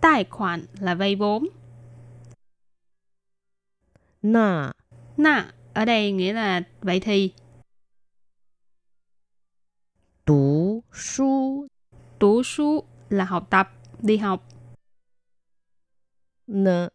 [0.00, 1.48] Tài khoản là vay vốn.
[4.22, 4.72] Nà.
[5.16, 7.32] Nà ở đây nghĩa là vậy thì.
[10.24, 11.66] Tú su.
[12.18, 14.48] Tú su là học tập, đi học.
[16.46, 16.88] Nơ.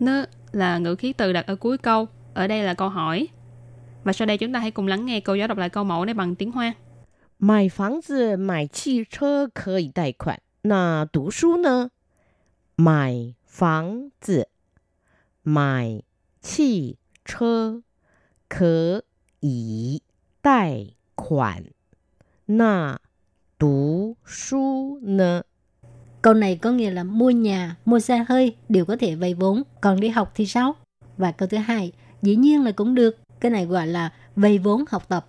[0.00, 2.08] Nơ là ngữ khí từ đặt ở cuối câu.
[2.34, 3.28] Ở đây là câu hỏi.
[4.04, 6.04] Và sau đây chúng ta hãy cùng lắng nghe cô giáo đọc lại câu mẫu
[6.04, 6.74] này bằng tiếng Hoa.
[7.38, 10.38] Mài phẳng zi, mài chi chơ, có tài khoản.
[10.62, 11.88] Nà, tú su nơ?
[12.75, 14.47] 买房子、
[15.43, 16.01] 买
[16.41, 17.81] 汽车
[18.47, 19.03] 可
[19.39, 20.01] 以
[20.41, 21.63] 贷款，
[22.45, 22.99] 那
[23.57, 25.43] 读书呢？
[26.21, 29.63] Câu này có nghĩa là mua nhà, mua xe hơi đều có thể vay vốn,
[29.81, 30.75] còn đi học thì sao?
[31.17, 33.17] Và câu thứ hai, dĩ nhiên là cũng được.
[33.39, 35.27] Cái này gọi là vay vốn học tập.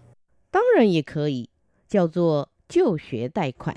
[0.50, 1.50] 当然也可以，
[1.88, 3.76] 叫做就学贷款。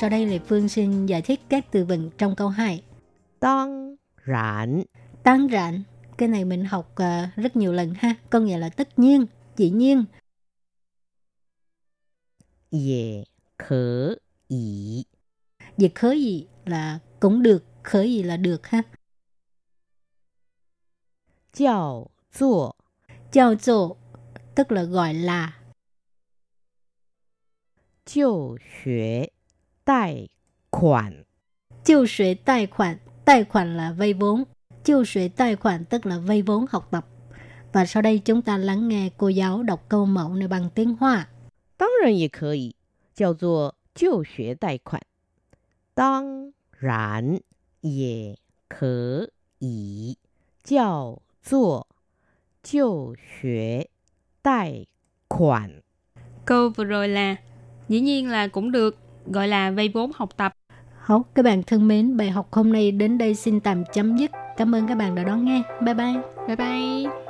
[0.00, 2.82] Sau đây Lệ Phương xin giải thích các từ vựng trong câu 2.
[3.40, 4.82] Tăng rạn
[5.22, 5.82] Tăng rạn
[6.18, 8.14] Cái này mình học uh, rất nhiều lần ha.
[8.30, 10.04] Có nghĩa là tất nhiên, dĩ nhiên.
[12.70, 13.24] Dễ
[13.58, 14.14] khở
[14.48, 15.04] ý
[15.76, 18.82] Dễ khở ý là cũng được, khở ý là được ha.
[21.52, 22.70] Chào dụ
[23.32, 23.96] Chào dụ
[24.54, 25.60] tức là gọi là.
[28.04, 28.56] Chào
[29.85, 30.27] 贷
[30.69, 31.23] 款。
[31.83, 32.97] chiêu xuế tài khoản.
[33.25, 34.43] Tài khoản là vay vốn.
[34.83, 37.07] Chiêu xuế tài khoản tức là vay vốn học tập.
[37.73, 40.95] Và sau đây chúng ta lắng nghe cô giáo đọc câu mẫu này bằng tiếng
[40.95, 41.27] Hoa.
[41.77, 42.75] 当然也可以，
[43.13, 45.01] 叫做就学贷款。
[45.93, 47.41] 当然
[47.81, 48.37] 也
[48.69, 50.17] 可以
[50.63, 51.87] 叫做
[52.63, 53.89] 就学
[54.41, 54.85] 贷
[55.27, 55.81] 款。
[56.45, 57.35] Câu vừa rồi là
[57.89, 58.97] dĩ nhiên là cũng được,
[59.32, 60.52] gọi là vay vốn học tập.
[61.00, 64.30] Hấu, các bạn thân mến, bài học hôm nay đến đây xin tạm chấm dứt.
[64.56, 65.62] Cảm ơn các bạn đã đón nghe.
[65.82, 66.14] Bye bye.
[66.46, 67.29] Bye bye!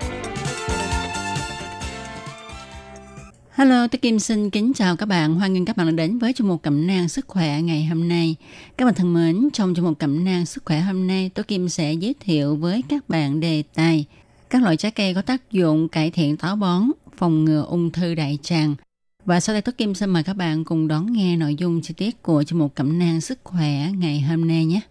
[3.61, 5.35] Hello, tôi Kim xin kính chào các bạn.
[5.35, 8.07] Hoan nghênh các bạn đã đến với chương mục cẩm nang sức khỏe ngày hôm
[8.07, 8.35] nay.
[8.77, 11.69] Các bạn thân mến, trong chương mục cẩm nang sức khỏe hôm nay, tôi Kim
[11.69, 14.05] sẽ giới thiệu với các bạn đề tài
[14.49, 18.15] các loại trái cây có tác dụng cải thiện táo bón, phòng ngừa ung thư
[18.15, 18.75] đại tràng.
[19.25, 21.93] Và sau đây tôi Kim xin mời các bạn cùng đón nghe nội dung chi
[21.97, 24.81] tiết của chương mục cẩm nang sức khỏe ngày hôm nay nhé.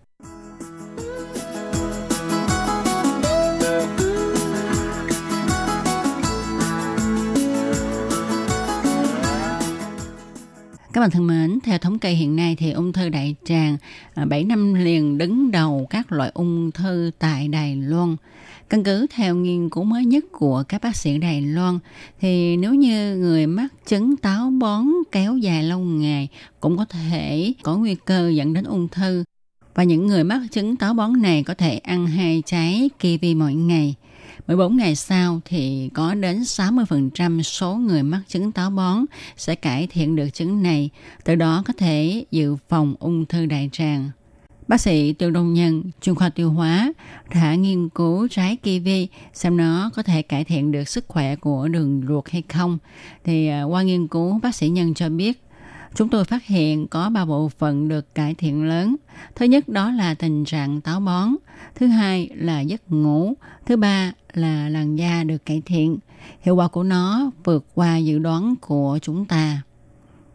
[10.92, 13.76] Các bạn thân mến, theo thống kê hiện nay thì ung thư đại tràng
[14.14, 18.16] à, 7 năm liền đứng đầu các loại ung thư tại Đài Loan.
[18.68, 21.78] Căn cứ theo nghiên cứu mới nhất của các bác sĩ Đài Loan
[22.20, 26.28] thì nếu như người mắc chứng táo bón kéo dài lâu ngày
[26.60, 29.24] cũng có thể có nguy cơ dẫn đến ung thư.
[29.74, 33.54] Và những người mắc chứng táo bón này có thể ăn hai trái kiwi mỗi
[33.54, 33.94] ngày.
[34.46, 39.04] 14 ngày sau thì có đến 60% số người mắc chứng táo bón
[39.36, 40.90] sẽ cải thiện được chứng này,
[41.24, 44.10] từ đó có thể dự phòng ung thư đại tràng.
[44.68, 46.92] Bác sĩ Tiêu Đông Nhân, chuyên khoa tiêu hóa,
[47.34, 51.68] đã nghiên cứu trái kiwi xem nó có thể cải thiện được sức khỏe của
[51.68, 52.78] đường ruột hay không.
[53.24, 55.42] Thì à, qua nghiên cứu, bác sĩ Nhân cho biết
[55.94, 58.96] chúng tôi phát hiện có ba bộ phận được cải thiện lớn.
[59.34, 61.28] Thứ nhất đó là tình trạng táo bón,
[61.74, 63.34] thứ hai là giấc ngủ,
[63.66, 65.98] thứ ba là làn da được cải thiện.
[66.40, 69.62] Hiệu quả của nó vượt qua dự đoán của chúng ta.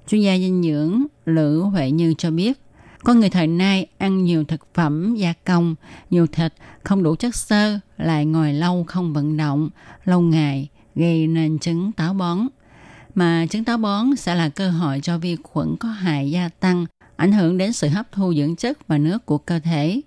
[0.07, 2.59] Chuyên gia dinh dưỡng Lữ Huệ Như cho biết,
[3.03, 5.75] con người thời nay ăn nhiều thực phẩm gia công,
[6.09, 9.69] nhiều thịt, không đủ chất xơ, lại ngồi lâu không vận động,
[10.05, 12.39] lâu ngày gây nên chứng táo bón.
[13.15, 16.86] Mà chứng táo bón sẽ là cơ hội cho vi khuẩn có hại gia tăng,
[17.15, 20.01] ảnh hưởng đến sự hấp thu dưỡng chất và nước của cơ thể,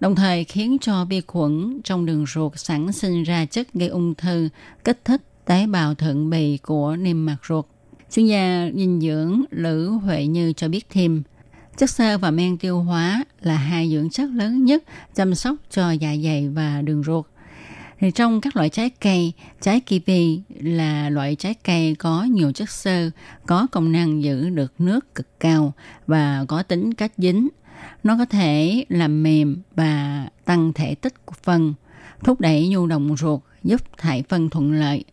[0.00, 4.14] đồng thời khiến cho vi khuẩn trong đường ruột sản sinh ra chất gây ung
[4.14, 4.48] thư,
[4.84, 7.64] kích thích tế bào thượng bì của niêm mạc ruột.
[8.12, 11.22] Chuyên gia dinh dưỡng Lữ Huệ Như cho biết thêm,
[11.76, 15.90] chất xơ và men tiêu hóa là hai dưỡng chất lớn nhất chăm sóc cho
[15.90, 17.26] dạ dày và đường ruột.
[18.04, 22.70] Thì trong các loại trái cây, trái kiwi là loại trái cây có nhiều chất
[22.70, 23.10] xơ,
[23.46, 25.72] có công năng giữ được nước cực cao
[26.06, 27.48] và có tính cách dính.
[28.02, 31.74] Nó có thể làm mềm và tăng thể tích của phân,
[32.24, 35.04] thúc đẩy nhu động ruột, giúp thải phân thuận lợi.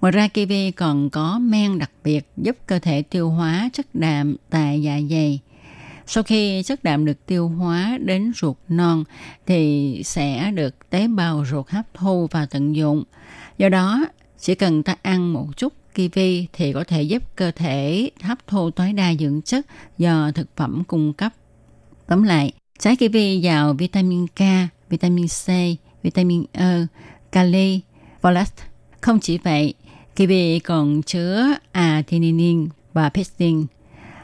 [0.00, 4.36] Ngoài ra kiwi còn có men đặc biệt giúp cơ thể tiêu hóa chất đạm
[4.50, 5.40] tại dạ dày.
[6.10, 9.04] Sau khi chất đạm được tiêu hóa đến ruột non
[9.46, 13.04] thì sẽ được tế bào ruột hấp thu và tận dụng.
[13.58, 14.06] Do đó,
[14.38, 18.70] chỉ cần ta ăn một chút kiwi thì có thể giúp cơ thể hấp thu
[18.70, 19.66] tối đa dưỡng chất
[19.98, 21.32] do thực phẩm cung cấp.
[22.06, 24.40] Tóm lại, trái kiwi giàu vitamin K,
[24.88, 25.48] vitamin C,
[26.02, 26.86] vitamin E,
[27.32, 27.80] kali,
[28.22, 28.64] folate.
[29.00, 29.74] Không chỉ vậy,
[30.16, 33.66] kiwi còn chứa arginine và pectin.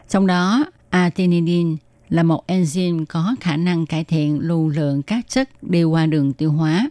[0.09, 1.77] Trong đó, arginine
[2.09, 6.33] là một enzyme có khả năng cải thiện lưu lượng các chất đi qua đường
[6.33, 6.91] tiêu hóa.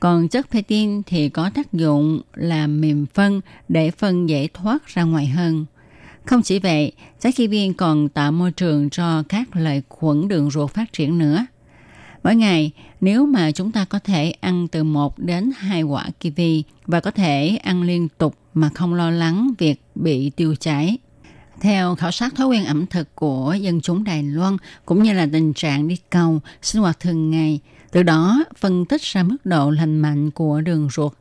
[0.00, 5.02] Còn chất pectin thì có tác dụng làm mềm phân để phân dễ thoát ra
[5.02, 5.66] ngoài hơn.
[6.24, 10.70] Không chỉ vậy, trái kiwi còn tạo môi trường cho các lợi khuẩn đường ruột
[10.70, 11.46] phát triển nữa.
[12.24, 12.70] Mỗi ngày,
[13.00, 17.10] nếu mà chúng ta có thể ăn từ 1 đến 2 quả kiwi và có
[17.10, 20.98] thể ăn liên tục mà không lo lắng việc bị tiêu chảy.
[21.64, 24.56] Theo khảo sát thói quen ẩm thực của dân chúng Đài Loan
[24.86, 27.60] cũng như là tình trạng đi cầu, sinh hoạt thường ngày,
[27.92, 31.12] từ đó phân tích ra mức độ lành mạnh của đường ruột.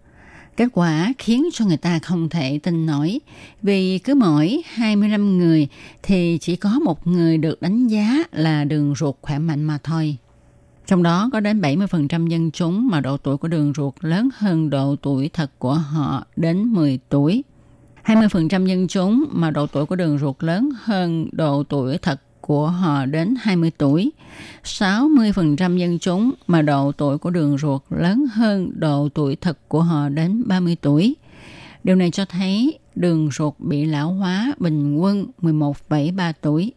[0.58, 3.20] Kết quả khiến cho người ta không thể tin nổi
[3.62, 5.68] vì cứ mỗi 25 người
[6.04, 10.18] thì chỉ có một người được đánh giá là đường ruột khỏe mạnh mà thôi.
[10.88, 14.70] Trong đó có đến 70% dân chúng mà độ tuổi của đường ruột lớn hơn
[14.70, 17.44] độ tuổi thật của họ đến 10 tuổi.
[18.06, 22.68] 20% dân chúng mà độ tuổi của đường ruột lớn hơn độ tuổi thật của
[22.68, 24.12] họ đến 20 tuổi.
[24.64, 29.82] 60% dân chúng mà độ tuổi của đường ruột lớn hơn độ tuổi thật của
[29.82, 31.16] họ đến 30 tuổi.
[31.84, 36.72] Điều này cho thấy đường ruột bị lão hóa bình quân 11,3 tuổi.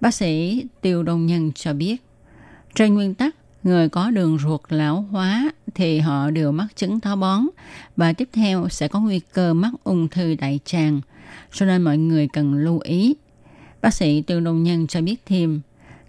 [0.00, 1.96] Bác sĩ Tiêu Đông Nhân cho biết,
[2.74, 3.36] trên nguyên tắc,
[3.66, 7.46] người có đường ruột lão hóa thì họ đều mắc chứng táo bón
[7.96, 11.00] và tiếp theo sẽ có nguy cơ mắc ung thư đại tràng,
[11.52, 13.14] cho nên mọi người cần lưu ý.
[13.82, 15.60] Bác sĩ Tiêu Đông Nhân cho biết thêm,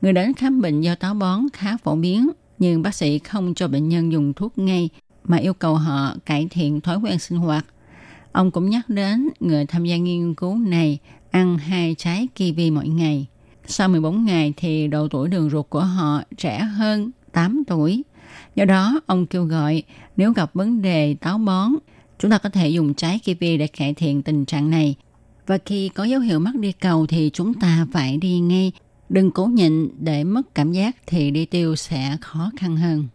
[0.01, 2.29] người đến khám bệnh do táo bón khá phổ biến,
[2.59, 4.89] nhưng bác sĩ không cho bệnh nhân dùng thuốc ngay
[5.23, 7.65] mà yêu cầu họ cải thiện thói quen sinh hoạt.
[8.31, 10.99] Ông cũng nhắc đến người tham gia nghiên cứu này
[11.31, 13.25] ăn hai trái kiwi mỗi ngày.
[13.67, 18.03] Sau 14 ngày thì độ tuổi đường ruột của họ trẻ hơn 8 tuổi.
[18.55, 19.83] Do đó, ông kêu gọi
[20.17, 21.71] nếu gặp vấn đề táo bón,
[22.19, 24.95] chúng ta có thể dùng trái kiwi để cải thiện tình trạng này.
[25.47, 28.71] Và khi có dấu hiệu mắc đi cầu thì chúng ta phải đi ngay.
[29.09, 33.07] Đừng cố nhịn để mất cảm giác thì đi tiêu sẽ khó khăn hơn.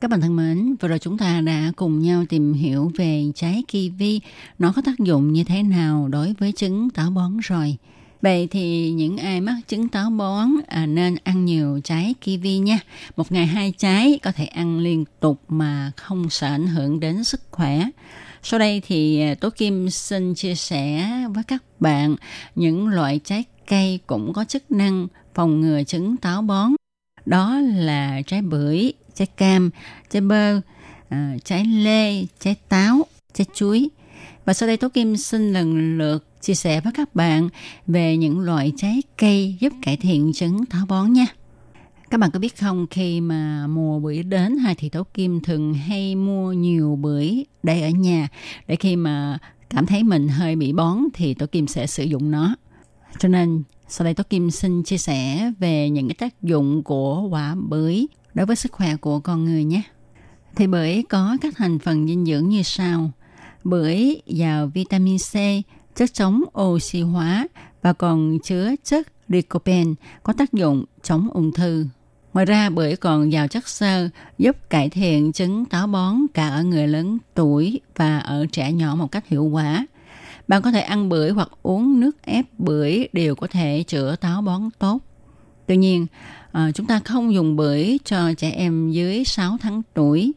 [0.00, 3.62] Các bạn thân mến, vừa rồi chúng ta đã cùng nhau tìm hiểu về trái
[3.72, 4.20] kiwi,
[4.58, 7.76] nó có tác dụng như thế nào đối với chứng táo bón rồi.
[8.22, 12.78] Vậy thì những ai mắc chứng táo bón à, nên ăn nhiều trái kiwi nha.
[13.16, 17.24] Một ngày hai trái có thể ăn liên tục mà không sợ ảnh hưởng đến
[17.24, 17.88] sức khỏe.
[18.42, 22.16] Sau đây thì à, Tố Kim xin chia sẻ với các bạn
[22.54, 26.72] những loại trái cây cũng có chức năng phòng ngừa chứng táo bón.
[27.26, 29.70] Đó là trái bưởi, trái cam,
[30.10, 30.60] trái bơ,
[31.08, 33.88] ờ, trái lê, trái táo, trái chuối.
[34.44, 37.48] Và sau đây Tố Kim xin lần lượt chia sẻ với các bạn
[37.86, 41.26] về những loại trái cây giúp cải thiện chứng táo bón nha.
[42.10, 45.74] Các bạn có biết không khi mà mùa bưởi đến hai thì Tố Kim thường
[45.74, 48.28] hay mua nhiều bưởi để ở nhà
[48.66, 49.38] để khi mà
[49.70, 52.56] cảm thấy mình hơi bị bón thì Tố Kim sẽ sử dụng nó.
[53.18, 57.28] Cho nên sau đây Tố Kim xin chia sẻ về những cái tác dụng của
[57.30, 58.06] quả bưởi
[58.36, 59.82] đối với sức khỏe của con người nhé.
[60.56, 63.10] Thì bưởi có các thành phần dinh dưỡng như sau.
[63.64, 65.34] Bưởi giàu vitamin C,
[65.94, 67.48] chất chống oxy hóa
[67.82, 69.90] và còn chứa chất lycopene
[70.22, 71.86] có tác dụng chống ung thư.
[72.32, 74.08] Ngoài ra bưởi còn giàu chất xơ
[74.38, 78.94] giúp cải thiện chứng táo bón cả ở người lớn tuổi và ở trẻ nhỏ
[78.94, 79.86] một cách hiệu quả.
[80.48, 84.42] Bạn có thể ăn bưởi hoặc uống nước ép bưởi đều có thể chữa táo
[84.42, 84.98] bón tốt.
[85.66, 86.06] Tuy nhiên,
[86.52, 90.32] à, chúng ta không dùng bưởi cho trẻ em dưới 6 tháng tuổi.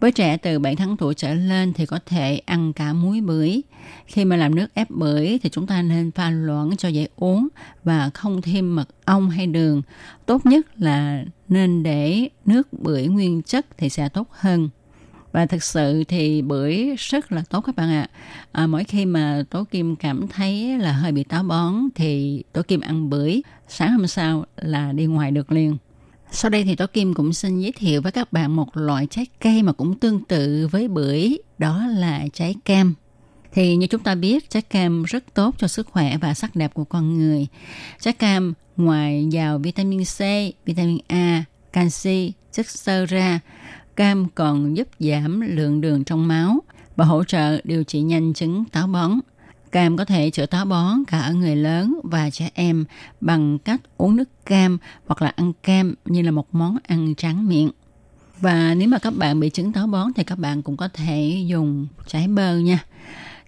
[0.00, 3.62] Với trẻ từ 7 tháng tuổi trở lên thì có thể ăn cả muối bưởi.
[4.06, 7.48] Khi mà làm nước ép bưởi thì chúng ta nên pha loãng cho dễ uống
[7.84, 9.82] và không thêm mật ong hay đường.
[10.26, 14.68] Tốt nhất là nên để nước bưởi nguyên chất thì sẽ tốt hơn
[15.32, 18.08] và thực sự thì bưởi rất là tốt các bạn ạ
[18.52, 22.62] à, mỗi khi mà tố kim cảm thấy là hơi bị táo bón thì tố
[22.62, 25.76] kim ăn bưởi sáng hôm sau là đi ngoài được liền
[26.30, 29.26] sau đây thì Tố Kim cũng xin giới thiệu với các bạn một loại trái
[29.40, 32.94] cây mà cũng tương tự với bưởi, đó là trái cam.
[33.52, 36.74] Thì như chúng ta biết, trái cam rất tốt cho sức khỏe và sắc đẹp
[36.74, 37.46] của con người.
[38.00, 40.18] Trái cam ngoài giàu vitamin C,
[40.64, 43.40] vitamin A, canxi, chất xơ ra,
[43.96, 46.60] cam còn giúp giảm lượng đường trong máu
[46.96, 49.12] và hỗ trợ điều trị nhanh chứng táo bón.
[49.72, 52.84] Cam có thể chữa táo bón cả ở người lớn và trẻ em
[53.20, 57.48] bằng cách uống nước cam hoặc là ăn cam như là một món ăn tráng
[57.48, 57.70] miệng.
[58.40, 61.44] Và nếu mà các bạn bị chứng táo bón thì các bạn cũng có thể
[61.46, 62.84] dùng trái bơ nha.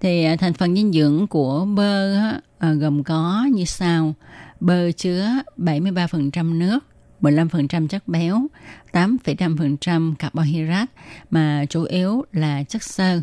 [0.01, 2.17] Thì à, thành phần dinh dưỡng của bơ
[2.59, 4.15] à, gồm có như sau.
[4.61, 6.85] Bơ chứa 73% nước,
[7.21, 8.47] 15% chất béo,
[8.93, 10.93] 8,5% carbohydrate
[11.31, 13.23] mà chủ yếu là chất xơ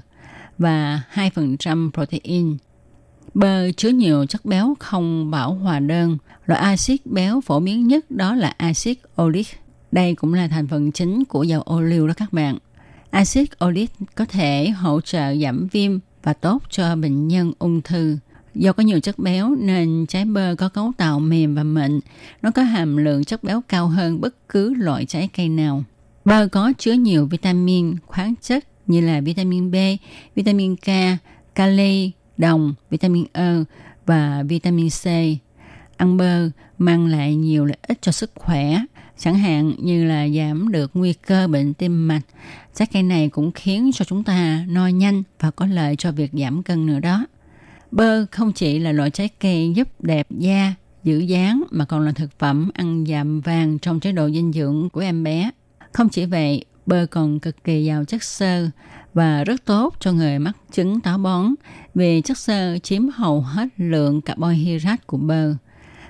[0.57, 2.57] và 2% protein.
[3.37, 6.17] Bơ chứa nhiều chất béo không bảo hòa đơn.
[6.45, 9.47] Loại axit béo phổ biến nhất đó là axit oleic.
[9.91, 12.57] Đây cũng là thành phần chính của dầu ô liu đó các bạn.
[13.09, 18.17] Axit oleic có thể hỗ trợ giảm viêm và tốt cho bệnh nhân ung thư.
[18.55, 21.99] Do có nhiều chất béo nên trái bơ có cấu tạo mềm và mịn.
[22.41, 25.83] Nó có hàm lượng chất béo cao hơn bất cứ loại trái cây nào.
[26.25, 29.75] Bơ có chứa nhiều vitamin, khoáng chất như là vitamin B,
[30.35, 30.87] vitamin K,
[31.55, 33.53] kali, đồng, vitamin E
[34.05, 35.05] và vitamin C.
[35.97, 38.79] Ăn bơ mang lại nhiều lợi ích cho sức khỏe,
[39.17, 42.21] chẳng hạn như là giảm được nguy cơ bệnh tim mạch.
[42.75, 46.31] Trái cây này cũng khiến cho chúng ta no nhanh và có lợi cho việc
[46.33, 47.25] giảm cân nữa đó.
[47.91, 50.73] Bơ không chỉ là loại trái cây giúp đẹp da,
[51.03, 54.89] giữ dáng mà còn là thực phẩm ăn dặm vàng trong chế độ dinh dưỡng
[54.89, 55.51] của em bé.
[55.91, 58.69] Không chỉ vậy, bơ còn cực kỳ giàu chất xơ
[59.17, 61.53] và rất tốt cho người mắc chứng táo bón
[61.95, 65.53] vì chất xơ chiếm hầu hết lượng carbohydrate của bơ.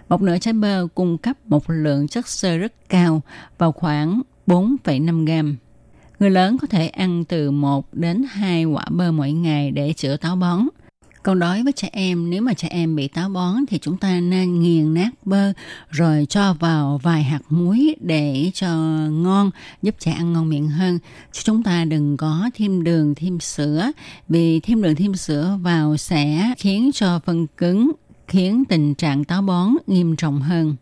[0.09, 3.21] Một nửa trái bơ cung cấp một lượng chất xơ rất cao
[3.57, 5.57] vào khoảng 4,5 gram.
[6.19, 10.17] Người lớn có thể ăn từ 1 đến 2 quả bơ mỗi ngày để chữa
[10.17, 10.67] táo bón.
[11.27, 14.19] Còn đối với trẻ em, nếu mà trẻ em bị táo bón thì chúng ta
[14.19, 15.53] nên nghiền nát bơ
[15.89, 18.67] rồi cho vào vài hạt muối để cho
[19.11, 19.51] ngon,
[19.81, 20.99] giúp trẻ ăn ngon miệng hơn.
[21.31, 23.91] Chứ chúng ta đừng có thêm đường, thêm sữa
[24.29, 27.91] vì thêm đường, thêm sữa vào sẽ khiến cho phân cứng,
[28.27, 30.75] khiến tình trạng táo bón nghiêm trọng hơn.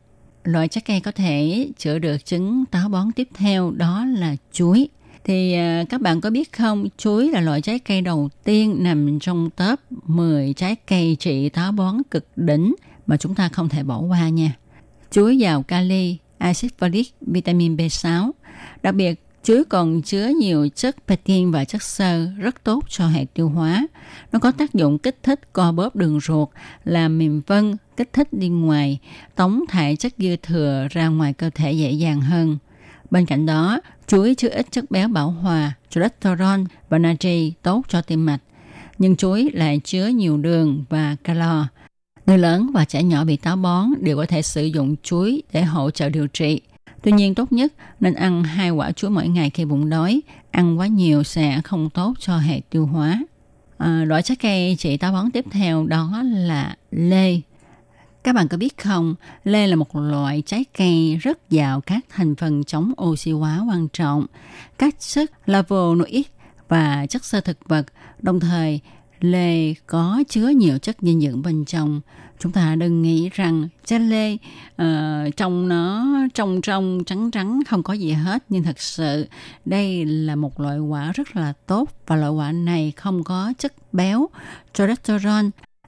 [0.43, 4.89] Loại trái cây có thể chữa được chứng táo bón tiếp theo đó là chuối
[5.26, 9.19] thì à, các bạn có biết không, chuối là loại trái cây đầu tiên nằm
[9.19, 13.84] trong top 10 trái cây trị táo bón cực đỉnh mà chúng ta không thể
[13.84, 14.53] bỏ qua nha.
[15.11, 18.32] Chuối giàu kali, axit folic, vitamin B6.
[18.84, 23.26] Đặc biệt, chuối còn chứa nhiều chất pectin và chất xơ rất tốt cho hệ
[23.34, 23.88] tiêu hóa.
[24.32, 26.49] Nó có tác dụng kích thích co bóp đường ruột,
[26.84, 28.99] làm mềm vân, kích thích đi ngoài,
[29.36, 32.57] tống thải chất dư thừa ra ngoài cơ thể dễ dàng hơn.
[33.11, 38.01] Bên cạnh đó, chuối chứa ít chất béo bão hòa, cholesterol và natri tốt cho
[38.01, 38.39] tim mạch.
[38.97, 41.67] Nhưng chuối lại chứa nhiều đường và calo.
[42.25, 45.63] Người lớn và trẻ nhỏ bị táo bón đều có thể sử dụng chuối để
[45.63, 46.61] hỗ trợ điều trị.
[47.03, 50.21] Tuy nhiên tốt nhất nên ăn hai quả chuối mỗi ngày khi bụng đói.
[50.51, 53.23] Ăn quá nhiều sẽ không tốt cho hệ tiêu hóa.
[53.77, 57.39] À, loại trái cây trị táo bón tiếp theo đó là lê.
[58.26, 62.36] Các bạn có biết không, lê là một loại trái cây rất giàu các thành
[62.36, 64.26] phần chống oxy hóa quan trọng,
[64.78, 66.23] các chất flavonoid
[66.67, 67.86] và chất xơ thực vật.
[68.19, 68.80] Đồng thời,
[69.19, 72.01] lê có chứa nhiều chất dinh dưỡng bên trong.
[72.39, 74.38] Chúng ta đừng nghĩ rằng trái lê
[74.76, 79.28] ờ, uh, trong nó trong trong trắng trắng không có gì hết nhưng thật sự
[79.65, 83.93] đây là một loại quả rất là tốt và loại quả này không có chất
[83.93, 84.30] béo
[84.73, 85.45] cholesterol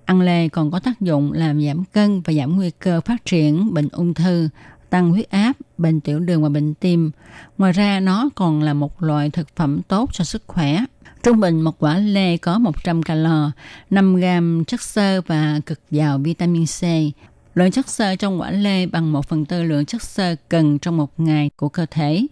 [0.07, 3.73] Ăn lê còn có tác dụng làm giảm cân và giảm nguy cơ phát triển
[3.73, 4.49] bệnh ung thư,
[4.89, 7.11] tăng huyết áp, bệnh tiểu đường và bệnh tim.
[7.57, 10.79] Ngoài ra nó còn là một loại thực phẩm tốt cho sức khỏe.
[11.23, 13.51] Trung bình một quả lê có 100 calo,
[13.89, 16.81] 5 gram chất xơ và cực giàu vitamin C.
[17.57, 20.97] Lượng chất xơ trong quả lê bằng 1 phần tư lượng chất xơ cần trong
[20.97, 22.27] một ngày của cơ thể.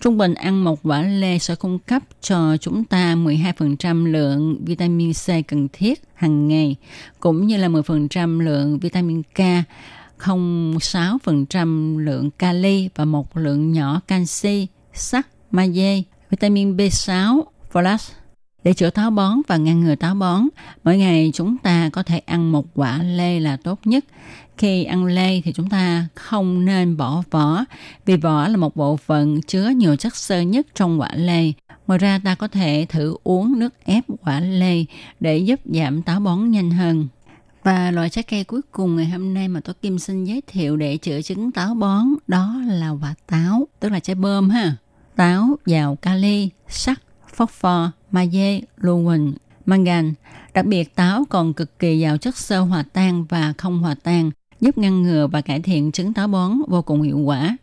[0.00, 5.12] Trung bình ăn một quả lê sẽ cung cấp cho chúng ta 12% lượng vitamin
[5.12, 6.76] C cần thiết hàng ngày,
[7.20, 9.38] cũng như là 10% lượng vitamin K,
[10.18, 17.42] 0,6% lượng kali và một lượng nhỏ canxi, sắt, magie, vitamin B6,
[17.72, 18.19] folate.
[18.64, 20.48] Để chữa táo bón và ngăn ngừa táo bón,
[20.84, 24.04] mỗi ngày chúng ta có thể ăn một quả lê là tốt nhất.
[24.58, 27.64] Khi ăn lê thì chúng ta không nên bỏ vỏ,
[28.06, 31.52] vì vỏ là một bộ phận chứa nhiều chất xơ nhất trong quả lê.
[31.86, 34.84] Ngoài ra ta có thể thử uống nước ép quả lê
[35.20, 37.08] để giúp giảm táo bón nhanh hơn.
[37.64, 40.76] Và loại trái cây cuối cùng ngày hôm nay mà tôi Kim xin giới thiệu
[40.76, 44.76] để chữa chứng táo bón đó là quả táo, tức là trái bơm ha.
[45.16, 46.98] Táo giàu kali, sắt,
[47.34, 49.34] phosphor magie, lưu huỳnh,
[49.66, 50.14] mangan.
[50.54, 54.30] Đặc biệt táo còn cực kỳ giàu chất xơ hòa tan và không hòa tan,
[54.60, 57.56] giúp ngăn ngừa và cải thiện chứng táo bón vô cùng hiệu quả.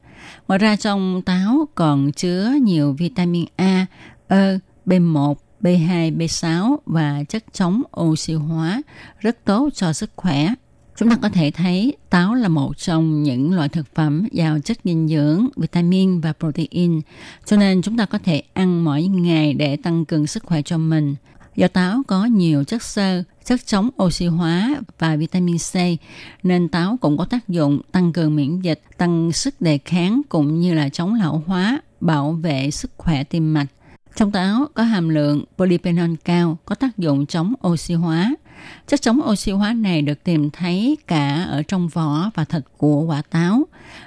[0.47, 3.85] Ngoài ra trong táo còn chứa nhiều vitamin A,
[4.27, 8.81] E, B1, B2, B6 và chất chống oxy hóa
[9.19, 10.47] rất tốt cho sức khỏe.
[10.97, 14.77] Chúng ta có thể thấy táo là một trong những loại thực phẩm giàu chất
[14.83, 17.01] dinh dưỡng, vitamin và protein,
[17.45, 20.77] cho nên chúng ta có thể ăn mỗi ngày để tăng cường sức khỏe cho
[20.77, 21.15] mình.
[21.55, 25.75] Do táo có nhiều chất xơ, chất chống oxy hóa và vitamin C,
[26.43, 30.59] nên táo cũng có tác dụng tăng cường miễn dịch, tăng sức đề kháng cũng
[30.59, 33.67] như là chống lão hóa, bảo vệ sức khỏe tim mạch.
[34.15, 38.35] Trong táo có hàm lượng polyphenol cao, có tác dụng chống oxy hóa.
[38.87, 43.01] Chất chống oxy hóa này được tìm thấy cả ở trong vỏ và thịt của
[43.01, 43.63] quả táo.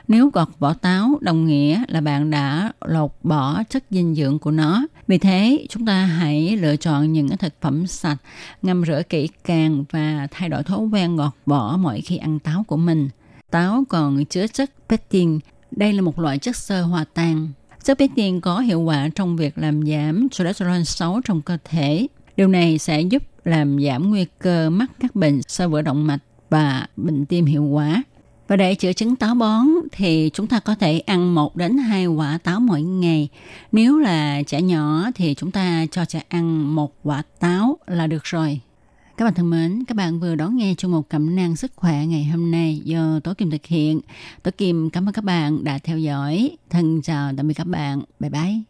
[0.08, 4.50] Nếu gọt vỏ táo đồng nghĩa là bạn đã lột bỏ chất dinh dưỡng của
[4.50, 4.86] nó.
[5.06, 8.18] Vì thế, chúng ta hãy lựa chọn những thực phẩm sạch,
[8.62, 12.64] ngâm rửa kỹ càng và thay đổi thói quen gọt vỏ mỗi khi ăn táo
[12.68, 13.08] của mình.
[13.50, 15.38] Táo còn chứa chất pectin.
[15.70, 17.48] Đây là một loại chất xơ hòa tan
[17.84, 22.06] Chất pectin có hiệu quả trong việc làm giảm cholesterol xấu trong cơ thể.
[22.36, 26.20] Điều này sẽ giúp làm giảm nguy cơ mắc các bệnh sơ vữa động mạch
[26.50, 28.02] và bệnh tim hiệu quả.
[28.48, 32.06] Và để chữa chứng táo bón thì chúng ta có thể ăn 1 đến 2
[32.06, 33.28] quả táo mỗi ngày.
[33.72, 38.24] Nếu là trẻ nhỏ thì chúng ta cho trẻ ăn một quả táo là được
[38.24, 38.60] rồi.
[39.16, 42.06] Các bạn thân mến, các bạn vừa đón nghe trong một cẩm năng sức khỏe
[42.06, 44.00] ngày hôm nay do Tố Kim thực hiện.
[44.42, 46.50] Tố Kim cảm ơn các bạn đã theo dõi.
[46.70, 48.02] Thân chào tạm biệt các bạn.
[48.20, 48.69] Bye bye.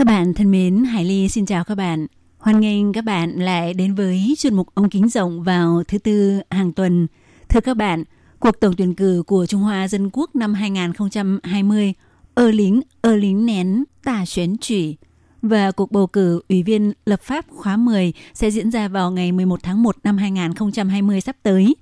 [0.00, 2.06] Các bạn thân mến, Hải Ly xin chào các bạn.
[2.38, 6.40] Hoan nghênh các bạn lại đến với chuyên mục ống kính rộng vào thứ tư
[6.50, 7.06] hàng tuần.
[7.48, 8.04] Thưa các bạn,
[8.38, 11.94] cuộc tổng tuyển cử của Trung Hoa Dân Quốc năm 2020,
[12.34, 14.96] ơ lính, ơ lính nén, tà xuyến chỉ
[15.42, 19.32] và cuộc bầu cử Ủy viên lập pháp khóa 10 sẽ diễn ra vào ngày
[19.32, 21.76] 11 tháng 1 năm 2020 sắp tới.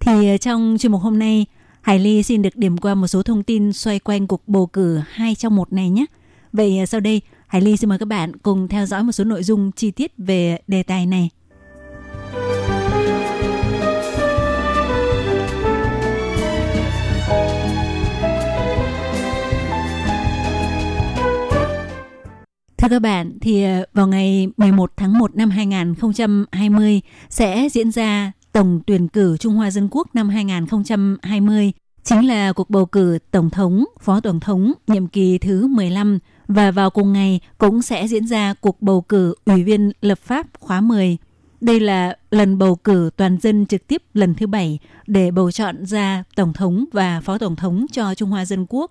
[0.00, 1.46] Thì ờ, trong chuyên mục hôm nay,
[1.80, 5.00] Hải Ly xin được điểm qua một số thông tin xoay quanh cuộc bầu cử
[5.10, 6.06] hai trong một này nhé.
[6.52, 7.20] Vậy ờ, sau đây,
[7.52, 10.12] Hải Ly xin mời các bạn cùng theo dõi một số nội dung chi tiết
[10.18, 11.30] về đề tài này.
[22.76, 27.00] Thưa các bạn, thì ờ, vào ngày 11 tháng 1 năm 2020
[27.30, 31.72] sẽ diễn ra tổng tuyển cử Trung Hoa Dân Quốc năm 2020,
[32.02, 36.18] chính là cuộc bầu cử tổng thống, phó tổng thống nhiệm kỳ thứ 15
[36.52, 40.46] và vào cùng ngày cũng sẽ diễn ra cuộc bầu cử Ủy viên lập pháp
[40.60, 41.16] khóa 10.
[41.60, 45.86] Đây là lần bầu cử toàn dân trực tiếp lần thứ bảy để bầu chọn
[45.86, 48.90] ra tổng thống và phó tổng thống cho Trung Hoa Dân Quốc.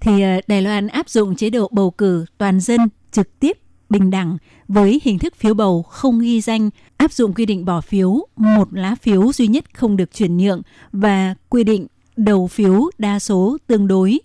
[0.00, 2.80] Thì ờ, Đài Loan áp dụng chế độ bầu cử toàn dân
[3.12, 3.58] trực tiếp
[3.90, 4.36] bình đẳng
[4.68, 8.68] với hình thức phiếu bầu không ghi danh, áp dụng quy định bỏ phiếu, một
[8.72, 11.86] lá phiếu duy nhất không được chuyển nhượng và quy định
[12.16, 14.18] đầu phiếu đa số tương đối.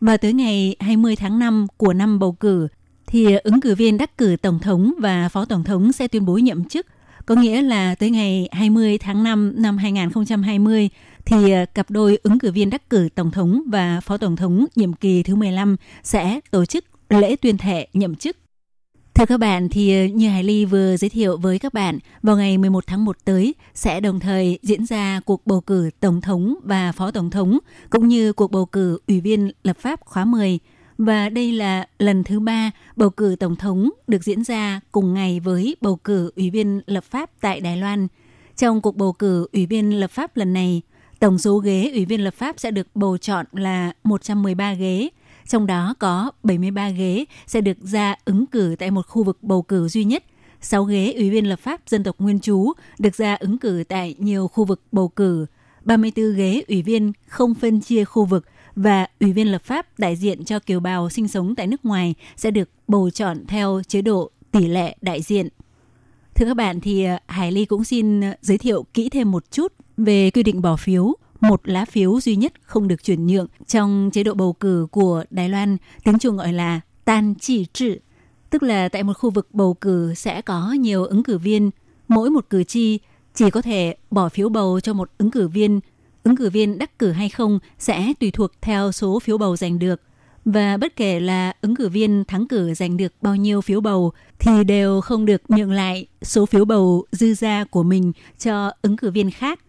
[0.00, 2.68] Và tới ngày 20 tháng 5 của năm bầu cử,
[3.06, 6.38] thì ứng cử viên đắc cử tổng thống và phó tổng thống sẽ tuyên bố
[6.38, 6.86] nhậm chức.
[7.26, 10.88] Có nghĩa là tới ngày 20 tháng 5 năm 2020
[11.24, 11.36] thì
[11.74, 15.22] cặp đôi ứng cử viên đắc cử tổng thống và phó tổng thống nhiệm kỳ
[15.22, 18.36] thứ 15 sẽ tổ chức lễ tuyên thệ nhậm chức.
[19.20, 22.36] Thưa các bạn, thì ờ, như Hải Ly vừa giới thiệu với các bạn, vào
[22.36, 26.54] ngày 11 tháng 1 tới sẽ đồng thời diễn ra cuộc bầu cử Tổng thống
[26.64, 27.58] và Phó Tổng thống,
[27.90, 30.58] cũng như cuộc bầu cử Ủy viên lập pháp khóa 10.
[30.98, 35.40] Và đây là lần thứ ba bầu cử Tổng thống được diễn ra cùng ngày
[35.40, 38.08] với bầu cử Ủy viên lập pháp tại Đài Loan.
[38.56, 40.82] Trong cuộc bầu cử Ủy viên lập pháp lần này,
[41.18, 45.08] tổng số ghế Ủy viên lập pháp sẽ được bầu chọn là 113 ghế,
[45.50, 49.62] trong đó có 73 ghế sẽ được ra ứng cử tại một khu vực bầu
[49.62, 50.24] cử duy nhất.
[50.60, 54.14] 6 ghế Ủy viên lập pháp dân tộc nguyên trú được ra ứng cử tại
[54.18, 55.46] nhiều khu vực bầu cử.
[55.84, 58.44] 34 ghế ủy viên không phân chia khu vực
[58.76, 62.14] và ủy viên lập pháp đại diện cho kiều bào sinh sống tại nước ngoài
[62.36, 65.48] sẽ được bầu chọn theo chế độ tỷ lệ đại diện.
[66.34, 69.50] Thưa các bạn, thì à, Hải Ly cũng xin à, giới thiệu kỹ thêm một
[69.50, 73.46] chút về quy định bỏ phiếu một lá phiếu duy nhất không được chuyển nhượng
[73.66, 77.98] trong chế độ bầu cử của Đài Loan, tiếng Trung gọi là tan chỉ trị,
[78.50, 81.70] tức là tại một khu vực bầu cử sẽ có nhiều ứng cử viên,
[82.08, 82.98] mỗi một cử tri
[83.34, 85.80] chỉ có thể bỏ phiếu bầu cho một ứng cử viên.
[86.22, 89.78] Ứng cử viên đắc cử hay không sẽ tùy thuộc theo số phiếu bầu giành
[89.78, 90.00] được.
[90.44, 94.12] Và bất kể là ứng cử viên thắng cử giành được bao nhiêu phiếu bầu
[94.38, 98.96] thì đều không được nhượng lại số phiếu bầu dư ra của mình cho ứng
[98.96, 99.60] cử viên khác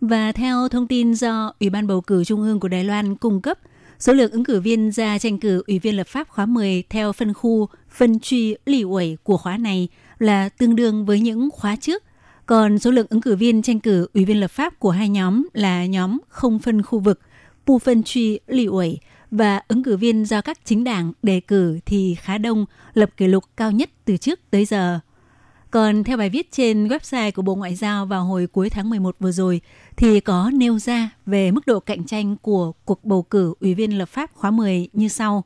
[0.00, 3.40] và theo thông tin do Ủy ban bầu cử Trung ương của Đài Loan cung
[3.40, 3.58] cấp,
[3.98, 7.12] số lượng ứng cử viên ra tranh cử Ủy viên lập pháp khóa 10 theo
[7.12, 9.88] phân khu phân truy lì ủy của khóa này
[10.18, 12.02] là tương đương với những khóa trước.
[12.46, 15.46] Còn số lượng ứng cử viên tranh cử Ủy viên lập pháp của hai nhóm
[15.52, 17.20] là nhóm không phân khu vực,
[17.66, 18.98] pu phân truy lì ủy
[19.30, 23.26] và ứng cử viên do các chính đảng đề cử thì khá đông, lập kỷ
[23.26, 25.00] lục cao nhất từ trước tới giờ.
[25.70, 29.16] Còn theo bài viết trên website của Bộ Ngoại giao vào hồi cuối tháng 11
[29.20, 29.60] vừa rồi
[29.96, 33.98] thì có nêu ra về mức độ cạnh tranh của cuộc bầu cử Ủy viên
[33.98, 35.44] lập pháp khóa 10 như sau.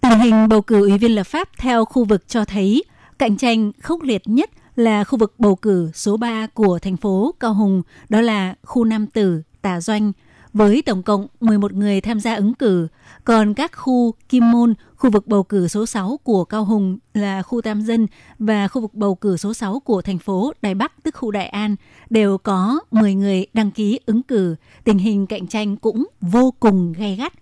[0.00, 2.84] Tình hình bầu cử Ủy viên lập pháp theo khu vực cho thấy
[3.18, 7.34] cạnh tranh khốc liệt nhất là khu vực bầu cử số 3 của thành phố
[7.40, 10.12] Cao Hùng, đó là khu Nam Tử, Tà Doanh,
[10.52, 12.88] với tổng cộng 11 người tham gia ứng cử.
[13.24, 17.42] Còn các khu Kim Môn, khu vực bầu cử số 6 của Cao Hùng là
[17.42, 18.06] khu Tam Dân
[18.38, 21.46] và khu vực bầu cử số 6 của thành phố Đài Bắc, tức khu Đại
[21.46, 21.76] An,
[22.10, 24.56] đều có 10 người đăng ký ứng cử.
[24.84, 27.32] Tình hình cạnh tranh cũng vô cùng gay gắt.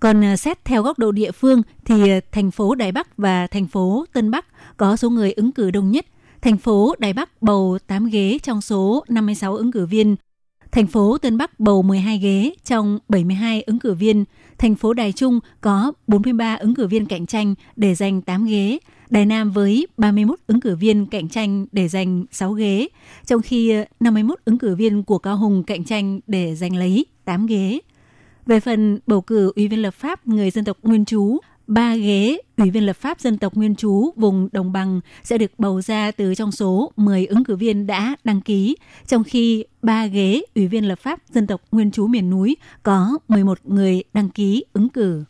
[0.00, 3.46] Còn à, xét theo góc độ địa phương thì à, thành phố Đài Bắc và
[3.46, 6.06] thành phố Tân Bắc có số người ứng cử đông nhất.
[6.42, 10.16] Thành phố Đài Bắc bầu 8 ghế trong số 56 ứng cử viên
[10.76, 14.24] Thành phố Tân Bắc bầu 12 ghế trong 72 ứng cử viên.
[14.58, 18.78] Thành phố Đài Trung có 43 ứng cử viên cạnh tranh để giành 8 ghế.
[19.10, 22.88] Đài Nam với 31 ứng cử viên cạnh tranh để giành 6 ghế,
[23.26, 27.46] trong khi 51 ứng cử viên của Cao Hùng cạnh tranh để giành lấy 8
[27.46, 27.78] ghế.
[28.46, 32.38] Về phần bầu cử Ủy viên lập pháp người dân tộc Nguyên Trú, ba ghế
[32.56, 36.10] Ủy viên lập pháp dân tộc Nguyên Trú vùng Đồng Bằng sẽ được bầu ra
[36.10, 40.68] từ trong số 10 ứng cử viên đã đăng ký, trong khi ba ghế Ủy
[40.68, 44.88] viên lập pháp dân tộc Nguyên Trú miền núi có 11 người đăng ký ứng
[44.88, 45.24] cử.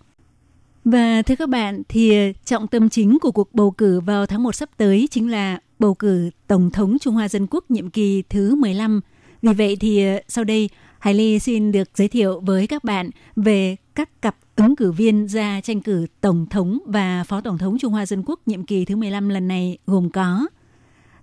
[0.85, 4.55] Và thưa các bạn, thì trọng tâm chính của cuộc bầu cử vào tháng 1
[4.55, 8.55] sắp tới chính là bầu cử Tổng thống Trung Hoa Dân Quốc nhiệm kỳ thứ
[8.55, 9.01] 15.
[9.43, 13.77] Vì vậy thì sau đây Hải Ly xin được giới thiệu với các bạn về
[13.95, 17.93] các cặp ứng cử viên ra tranh cử Tổng thống và Phó Tổng thống Trung
[17.93, 20.47] Hoa Dân Quốc nhiệm kỳ thứ 15 lần này gồm có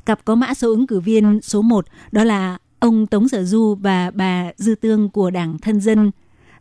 [0.06, 3.76] Cặp có mã số ứng cử viên số 1 đó là ông Tống Sở Du
[3.76, 6.12] và bà Dư Tương của Đảng Thân Dân.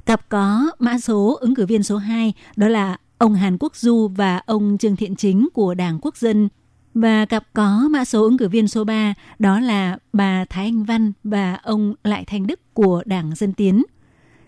[0.07, 4.09] Cặp có mã số ứng cử viên số 2 đó là ông Hàn Quốc Du
[4.09, 6.49] và ông Trương Thiện Chính của Đảng Quốc dân.
[6.95, 10.85] Và cặp có mã số ứng cử viên số 3 đó là bà Thái Anh
[10.85, 13.83] Văn và ông Lại Thanh Đức của Đảng Dân Tiến.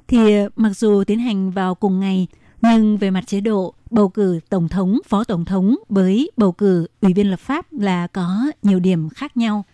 [0.09, 0.19] Thì
[0.57, 2.27] mặc dù tiến hành vào cùng ngày,
[2.63, 6.87] nhưng về mặt chế độ, bầu cử tổng thống, phó tổng thống với bầu cử
[7.01, 9.65] ủy viên lập pháp là có nhiều điểm khác nhau.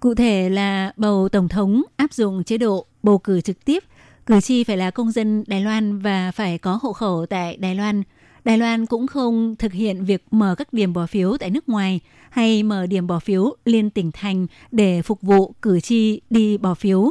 [0.00, 3.84] Cụ thể là bầu tổng thống áp dụng chế độ bầu cử trực tiếp,
[4.26, 7.74] cử tri phải là công dân Đài Loan và phải có hộ khẩu tại Đài
[7.74, 8.02] Loan.
[8.44, 12.00] Đài Loan cũng không thực hiện việc mở các điểm bỏ phiếu tại nước ngoài
[12.30, 16.74] hay mở điểm bỏ phiếu liên tỉnh thành để phục vụ cử tri đi bỏ
[16.74, 17.10] phiếu.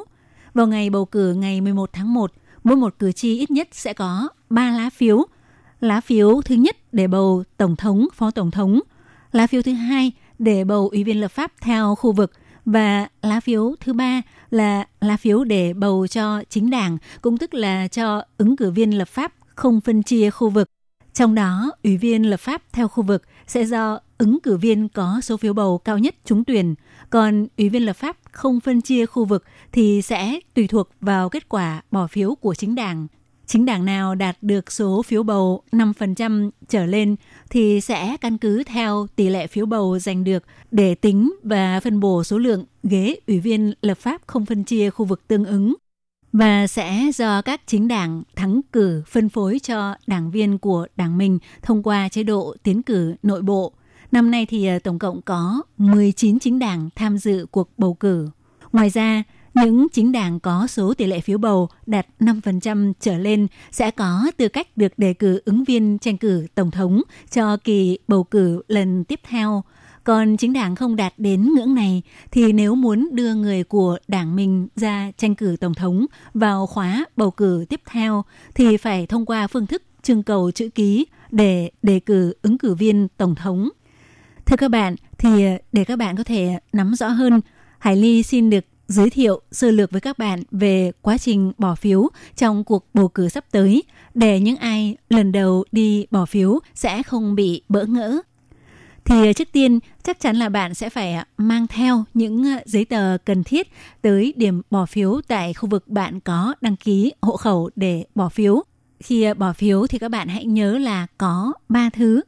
[0.54, 2.32] Vào ngày bầu cử ngày 11 tháng 1,
[2.66, 5.26] mỗi một cử tri ít nhất sẽ có 3 lá phiếu.
[5.80, 8.80] Lá phiếu thứ nhất để bầu tổng thống, phó tổng thống.
[9.32, 12.32] Lá phiếu thứ hai để bầu ủy viên lập pháp theo khu vực
[12.66, 17.54] và lá phiếu thứ ba là lá phiếu để bầu cho chính đảng, cũng tức
[17.54, 20.68] là cho ứng cử viên lập pháp không phân chia khu vực.
[21.14, 25.20] Trong đó, ủy viên lập pháp theo khu vực sẽ do ứng cử viên có
[25.24, 26.76] số phiếu bầu cao nhất trúng tuyển,
[27.10, 31.30] còn ủy viên lập pháp không phân chia khu vực thì sẽ tùy thuộc vào
[31.30, 33.08] kết quả bỏ phiếu của chính đảng.
[33.48, 37.16] Chính đảng nào đạt được số phiếu bầu 5% trở lên
[37.50, 42.00] thì sẽ căn cứ theo tỷ lệ phiếu bầu giành được để tính và phân
[42.00, 45.74] bổ số lượng ghế ủy viên lập pháp không phân chia khu vực tương ứng
[46.34, 51.18] và sẽ do các chính đảng thắng cử phân phối cho đảng viên của đảng
[51.18, 53.74] mình thông qua chế độ tiến cử nội bộ.
[54.16, 58.30] Năm nay thì ờ, tổng cộng có 19 chính đảng tham dự cuộc bầu cử.
[58.72, 63.48] Ngoài ra, những chính đảng có số tỷ lệ phiếu bầu đạt 5% trở lên
[63.72, 67.02] sẽ có tư cách được đề cử ứng viên tranh cử tổng thống
[67.32, 69.64] cho kỳ bầu cử lần tiếp theo.
[70.04, 72.02] Còn chính đảng không đạt đến ngưỡng này
[72.32, 77.06] thì nếu muốn đưa người của đảng mình ra tranh cử tổng thống vào khóa
[77.18, 81.72] bầu cử tiếp theo thì phải thông qua phương thức trưng cầu chữ ký để
[81.82, 83.70] đề cử ứng cử viên tổng thống.
[84.46, 87.42] Thưa các bạn, thì ờ, để các bạn có thể nắm rõ hơn,
[87.80, 91.76] Hải Ly xin được giới thiệu sơ lược với các bạn về quá trình bỏ
[91.76, 93.84] phiếu trong cuộc bầu cử sắp tới
[94.14, 98.22] để những ai lần đầu đi bỏ phiếu sẽ không bị bỡ ngỡ.
[99.06, 102.86] Thì ờ, trước tiên chắc chắn là bạn sẽ phải ờ, mang theo những giấy
[102.86, 103.68] tờ cần thiết
[104.02, 108.30] tới điểm bỏ phiếu tại khu vực bạn có đăng ký hộ khẩu để bỏ
[108.30, 108.64] phiếu.
[109.00, 112.22] Khi bỏ phiếu thì các bạn hãy nhớ là có 3 thứ.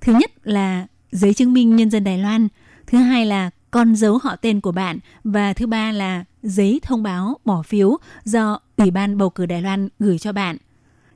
[0.00, 2.48] Thứ nhất là giấy chứng minh nhân dân Đài Loan,
[2.86, 7.02] thứ hai là con dấu họ tên của bạn và thứ ba là giấy thông
[7.02, 10.56] báo bỏ phiếu do Ủy ban bầu cử Đài Loan gửi cho bạn.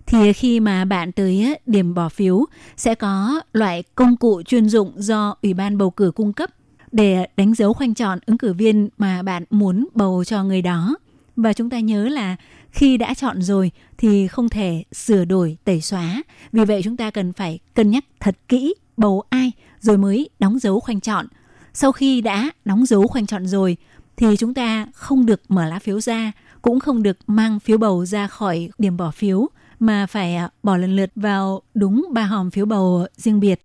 [0.06, 2.44] Thì khi mà bạn tới điểm bỏ phiếu
[2.76, 6.50] sẽ có loại công cụ chuyên dụng do Ủy ban bầu cử cung cấp
[6.92, 10.96] để đánh dấu khoanh chọn ứng cử viên mà bạn muốn bầu cho người đó.
[11.36, 12.36] Và chúng ta nhớ là
[12.70, 16.22] khi đã chọn rồi thì không thể sửa đổi, tẩy xóa.
[16.52, 20.58] Vì vậy chúng ta cần phải cân nhắc thật kỹ bầu ai rồi mới đóng
[20.58, 21.26] dấu khoanh chọn.
[21.74, 23.76] Sau khi đã đóng dấu khoanh chọn rồi
[24.16, 26.32] thì chúng ta không được mở lá phiếu ra,
[26.62, 29.46] cũng không được mang phiếu bầu ra khỏi điểm bỏ phiếu
[29.78, 33.62] mà phải à, bỏ lần lượt vào đúng ba hòm phiếu bầu riêng biệt.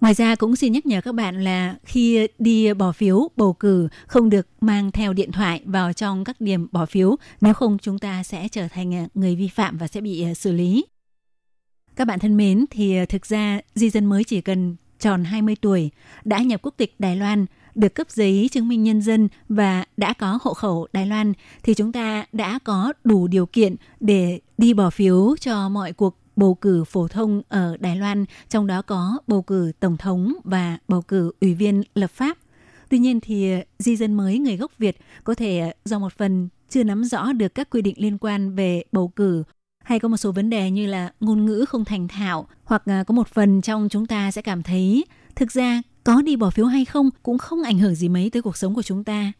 [0.00, 3.88] Ngoài ra cũng xin nhắc nhở các bạn là khi đi bỏ phiếu bầu cử
[4.06, 7.98] không được mang theo điện thoại vào trong các điểm bỏ phiếu, nếu không chúng
[7.98, 10.84] ta sẽ trở thành à, người vi phạm và sẽ bị à, xử lý.
[11.96, 15.56] Các bạn thân mến, thì ờ, thực ra di dân mới chỉ cần tròn 20
[15.60, 15.90] tuổi,
[16.24, 20.12] đã nhập quốc tịch Đài Loan, được cấp giấy chứng minh nhân dân và đã
[20.12, 21.32] có hộ khẩu Đài Loan
[21.62, 26.18] thì chúng ta đã có đủ điều kiện để đi bỏ phiếu cho mọi cuộc
[26.36, 30.78] bầu cử phổ thông ở Đài Loan, trong đó có bầu cử tổng thống và
[30.88, 32.38] bầu cử ủy viên lập pháp.
[32.88, 36.12] Tuy nhiên thì ờ, di dân mới người gốc Việt có thể ờ, do một
[36.12, 39.44] phần chưa nắm rõ được các quy định liên quan về bầu cử
[39.84, 43.04] hay có một số vấn đề như là ngôn ngữ không thành thạo hoặc à,
[43.06, 45.04] có một phần trong chúng ta sẽ cảm thấy
[45.36, 48.42] thực ra có đi bỏ phiếu hay không cũng không ảnh hưởng gì mấy tới
[48.42, 49.32] cuộc sống của chúng ta.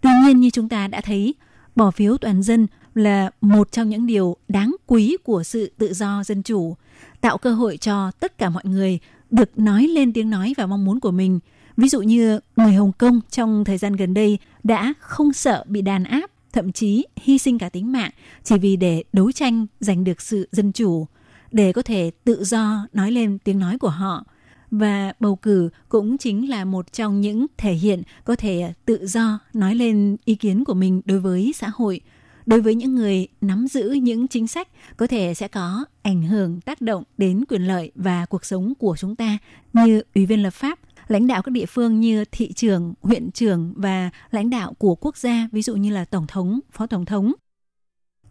[0.00, 1.34] Tuy nhiên như chúng ta đã thấy,
[1.76, 6.22] bỏ phiếu toàn dân là một trong những điều đáng quý của sự tự do
[6.24, 6.76] dân chủ,
[7.20, 8.98] tạo cơ hội cho tất cả mọi người
[9.30, 11.40] được nói lên tiếng nói và mong muốn của mình.
[11.76, 15.82] Ví dụ như người Hồng Kông trong thời gian gần đây đã không sợ bị
[15.82, 18.10] đàn áp, thậm chí hy sinh cả tính mạng
[18.44, 21.06] chỉ vì để đấu tranh giành được sự dân chủ,
[21.52, 24.24] để có thể tự do nói lên tiếng nói của họ.
[24.70, 29.38] Và bầu cử cũng chính là một trong những thể hiện có thể tự do
[29.54, 32.00] nói lên ý kiến của mình đối với xã hội
[32.46, 36.60] đối với những người nắm giữ những chính sách có thể sẽ có ảnh hưởng
[36.60, 39.38] tác động đến quyền lợi và cuộc sống của chúng ta
[39.72, 40.78] như ủy viên lập pháp
[41.12, 45.16] lãnh đạo các địa phương như thị trưởng, huyện trưởng và lãnh đạo của quốc
[45.16, 47.32] gia, ví dụ như là tổng thống, phó tổng thống.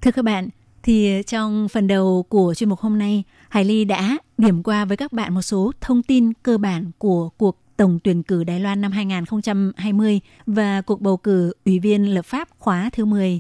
[0.01, 0.49] Thưa các bạn,
[0.83, 4.97] thì trong phần đầu của chuyên mục hôm nay, Hải Ly đã điểm qua với
[4.97, 8.81] các bạn một số thông tin cơ bản của cuộc tổng tuyển cử Đài Loan
[8.81, 13.39] năm 2020 và cuộc bầu cử ủy viên lập pháp khóa thứ 10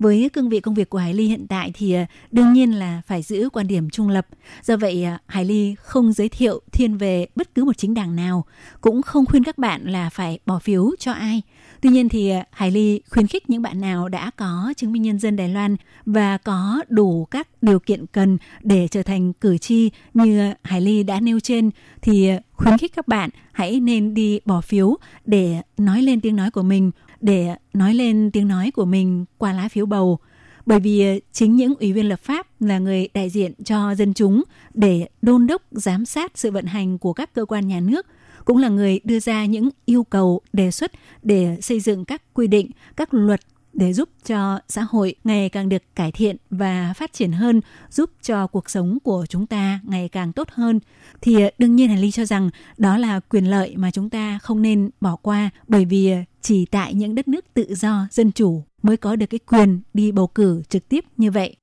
[0.00, 3.02] với cương vị công việc của Hải Ly hiện tại thì ờ, đương nhiên là
[3.06, 4.26] phải giữ quan điểm trung lập.
[4.62, 8.16] Do vậy ờ, Hải Ly không giới thiệu thiên về bất cứ một chính đảng
[8.16, 8.44] nào,
[8.80, 11.42] cũng không khuyên các bạn là phải bỏ phiếu cho ai.
[11.80, 15.02] Tuy nhiên thì ờ, Hải Ly khuyến khích những bạn nào đã có chứng minh
[15.02, 15.76] nhân dân Đài Loan
[16.06, 21.02] và có đủ các điều kiện cần để trở thành cử tri như Hải Ly
[21.02, 21.70] đã nêu trên
[22.02, 26.50] thì khuyến khích các bạn hãy nên đi bỏ phiếu để nói lên tiếng nói
[26.50, 26.90] của mình
[27.20, 30.18] để nói lên tiếng nói của mình qua lá phiếu bầu
[30.66, 34.14] bởi vì ờ, chính những ủy viên lập pháp là người đại diện cho dân
[34.14, 34.42] chúng
[34.74, 38.06] để đôn đốc giám sát sự vận hành của các cơ quan nhà nước
[38.44, 40.92] cũng là người đưa ra những yêu cầu đề xuất
[41.22, 43.40] để xây dựng các quy định các luật
[43.72, 47.60] để giúp cho xã hội ngày càng được cải thiện và phát triển hơn,
[47.90, 50.80] giúp cho cuộc sống của chúng ta ngày càng tốt hơn.
[51.20, 54.38] Thì ờ, đương nhiên Hàn Ly cho rằng đó là quyền lợi mà chúng ta
[54.42, 58.32] không nên bỏ qua bởi vì ờ, chỉ tại những đất nước tự do, dân
[58.32, 61.56] chủ mới có được cái quyền đi bầu cử trực tiếp như vậy.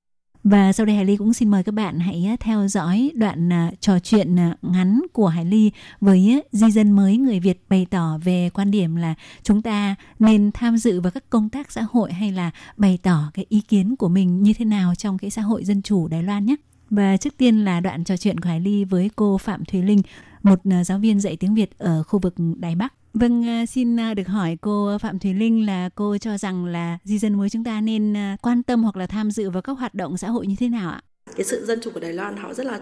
[0.44, 3.54] Và sau đây Hải Ly cũng xin mời các bạn hãy à, theo dõi đoạn
[3.54, 5.72] à, trò chuyện à, ngắn của Hải Ly
[6.02, 10.52] với di dân mới người Việt bày tỏ về quan điểm là chúng ta nên
[10.54, 13.96] tham dự vào các công tác xã hội hay là bày tỏ cái ý kiến
[13.96, 16.56] của mình như thế nào trong cái xã hội dân chủ Đài Loan nhé.
[16.90, 20.02] Và trước tiên là đoạn trò chuyện của Hải Ly với cô Phạm Thùy Linh,
[20.44, 22.94] một giáo viên dạy tiếng Việt ở khu vực Đài Bắc.
[23.20, 27.34] Vâng, xin được hỏi cô Phạm Thùy Linh là cô cho rằng là di dân
[27.34, 30.30] mới chúng ta nên quan tâm hoặc là tham dự vào các hoạt động xã
[30.30, 31.02] hội như thế nào ạ?
[31.36, 32.80] Cái sự dân chủ của Đài Loan họ rất là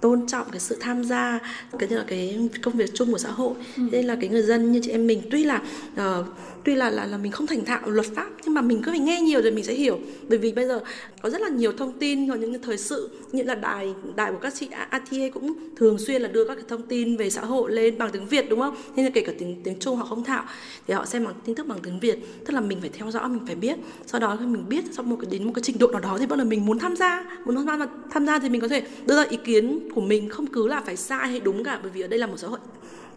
[0.00, 1.40] tôn trọng cái sự tham gia
[1.78, 3.82] cái như là cái công việc chung của xã hội ừ.
[3.92, 5.62] nên là cái người dân như chị em mình tuy là
[5.92, 6.26] uh,
[6.66, 8.98] tuy là là là mình không thành thạo luật pháp nhưng mà mình cứ phải
[8.98, 9.98] nghe nhiều rồi mình sẽ hiểu
[10.28, 10.80] bởi vì bây giờ
[11.22, 14.38] có rất là nhiều thông tin rồi những thời sự như là đài đài của
[14.38, 17.72] các chị ATA cũng thường xuyên là đưa các cái thông tin về xã hội
[17.72, 18.76] lên bằng tiếng Việt đúng không?
[18.96, 20.44] Nên là kể cả tiếng tiếng Trung họ không thạo
[20.86, 23.28] thì họ xem bằng tin tức bằng tiếng Việt, tức là mình phải theo dõi
[23.28, 23.76] mình phải biết.
[24.06, 26.16] Sau đó khi mình biết sau một cái đến một cái trình độ nào đó
[26.20, 28.68] thì bắt đầu mình muốn tham gia, muốn tham gia tham gia thì mình có
[28.68, 31.80] thể đưa ra ý kiến của mình không cứ là phải sai hay đúng cả
[31.82, 32.58] bởi vì ở đây là một xã hội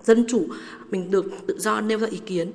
[0.03, 0.47] dân chủ
[0.91, 2.51] mình được tự do nêu ra ý kiến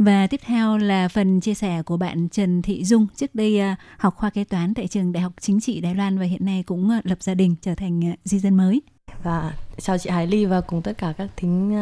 [0.00, 3.76] và tiếp theo là phần chia sẻ của bạn Trần Thị Dung trước đây à,
[3.98, 6.62] học khoa kế toán tại trường Đại học Chính trị Đài Loan và hiện nay
[6.66, 8.82] cũng à, lập gia đình trở thành à, di dân mới.
[9.22, 11.76] Và chào chị Hải Ly và cùng tất cả các thính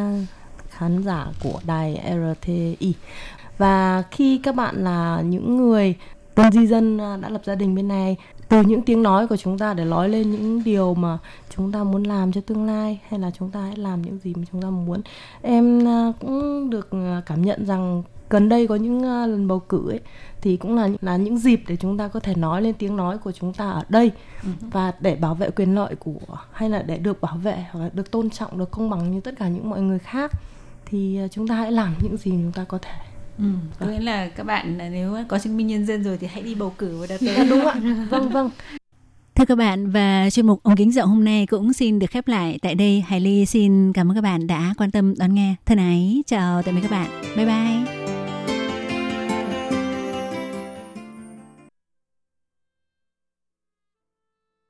[0.70, 2.94] khán giả của đài RTI.
[3.58, 5.94] Và khi các bạn là những người
[6.34, 8.16] tân di dân đã lập gia đình bên này
[8.48, 11.18] từ những tiếng nói của chúng ta để nói lên những điều mà
[11.56, 14.34] chúng ta muốn làm cho tương lai hay là chúng ta hãy làm những gì
[14.36, 15.00] mà chúng ta muốn.
[15.42, 19.60] Em à, cũng được à, cảm nhận rằng gần đây có những à, lần bầu
[19.60, 20.00] cử ấy
[20.40, 23.18] thì cũng là là những dịp để chúng ta có thể nói lên tiếng nói
[23.18, 24.10] của chúng ta ở đây.
[24.42, 24.48] Ừ.
[24.60, 27.90] và để bảo vệ quyền lợi của hay là để được bảo vệ hoặc là
[27.92, 30.32] được tôn trọng được công bằng như tất cả những mọi người khác
[30.86, 33.07] thì chúng ta hãy làm những gì chúng ta có thể
[33.38, 33.44] Ừ,
[33.80, 36.54] có nghĩa là các bạn nếu có chứng minh nhân dân rồi thì hãy đi
[36.54, 37.74] bầu cử và đặt dạ, đúng ạ
[38.10, 38.50] vâng vâng
[39.38, 42.28] Thưa các bạn và chuyên mục ống kính rộng hôm nay cũng xin được khép
[42.28, 43.04] lại tại đây.
[43.08, 45.54] Hải Ly xin cảm ơn các bạn đã quan tâm đón nghe.
[45.66, 47.36] Thân ái, chào tạm biệt các bạn.
[47.36, 47.97] Bye bye.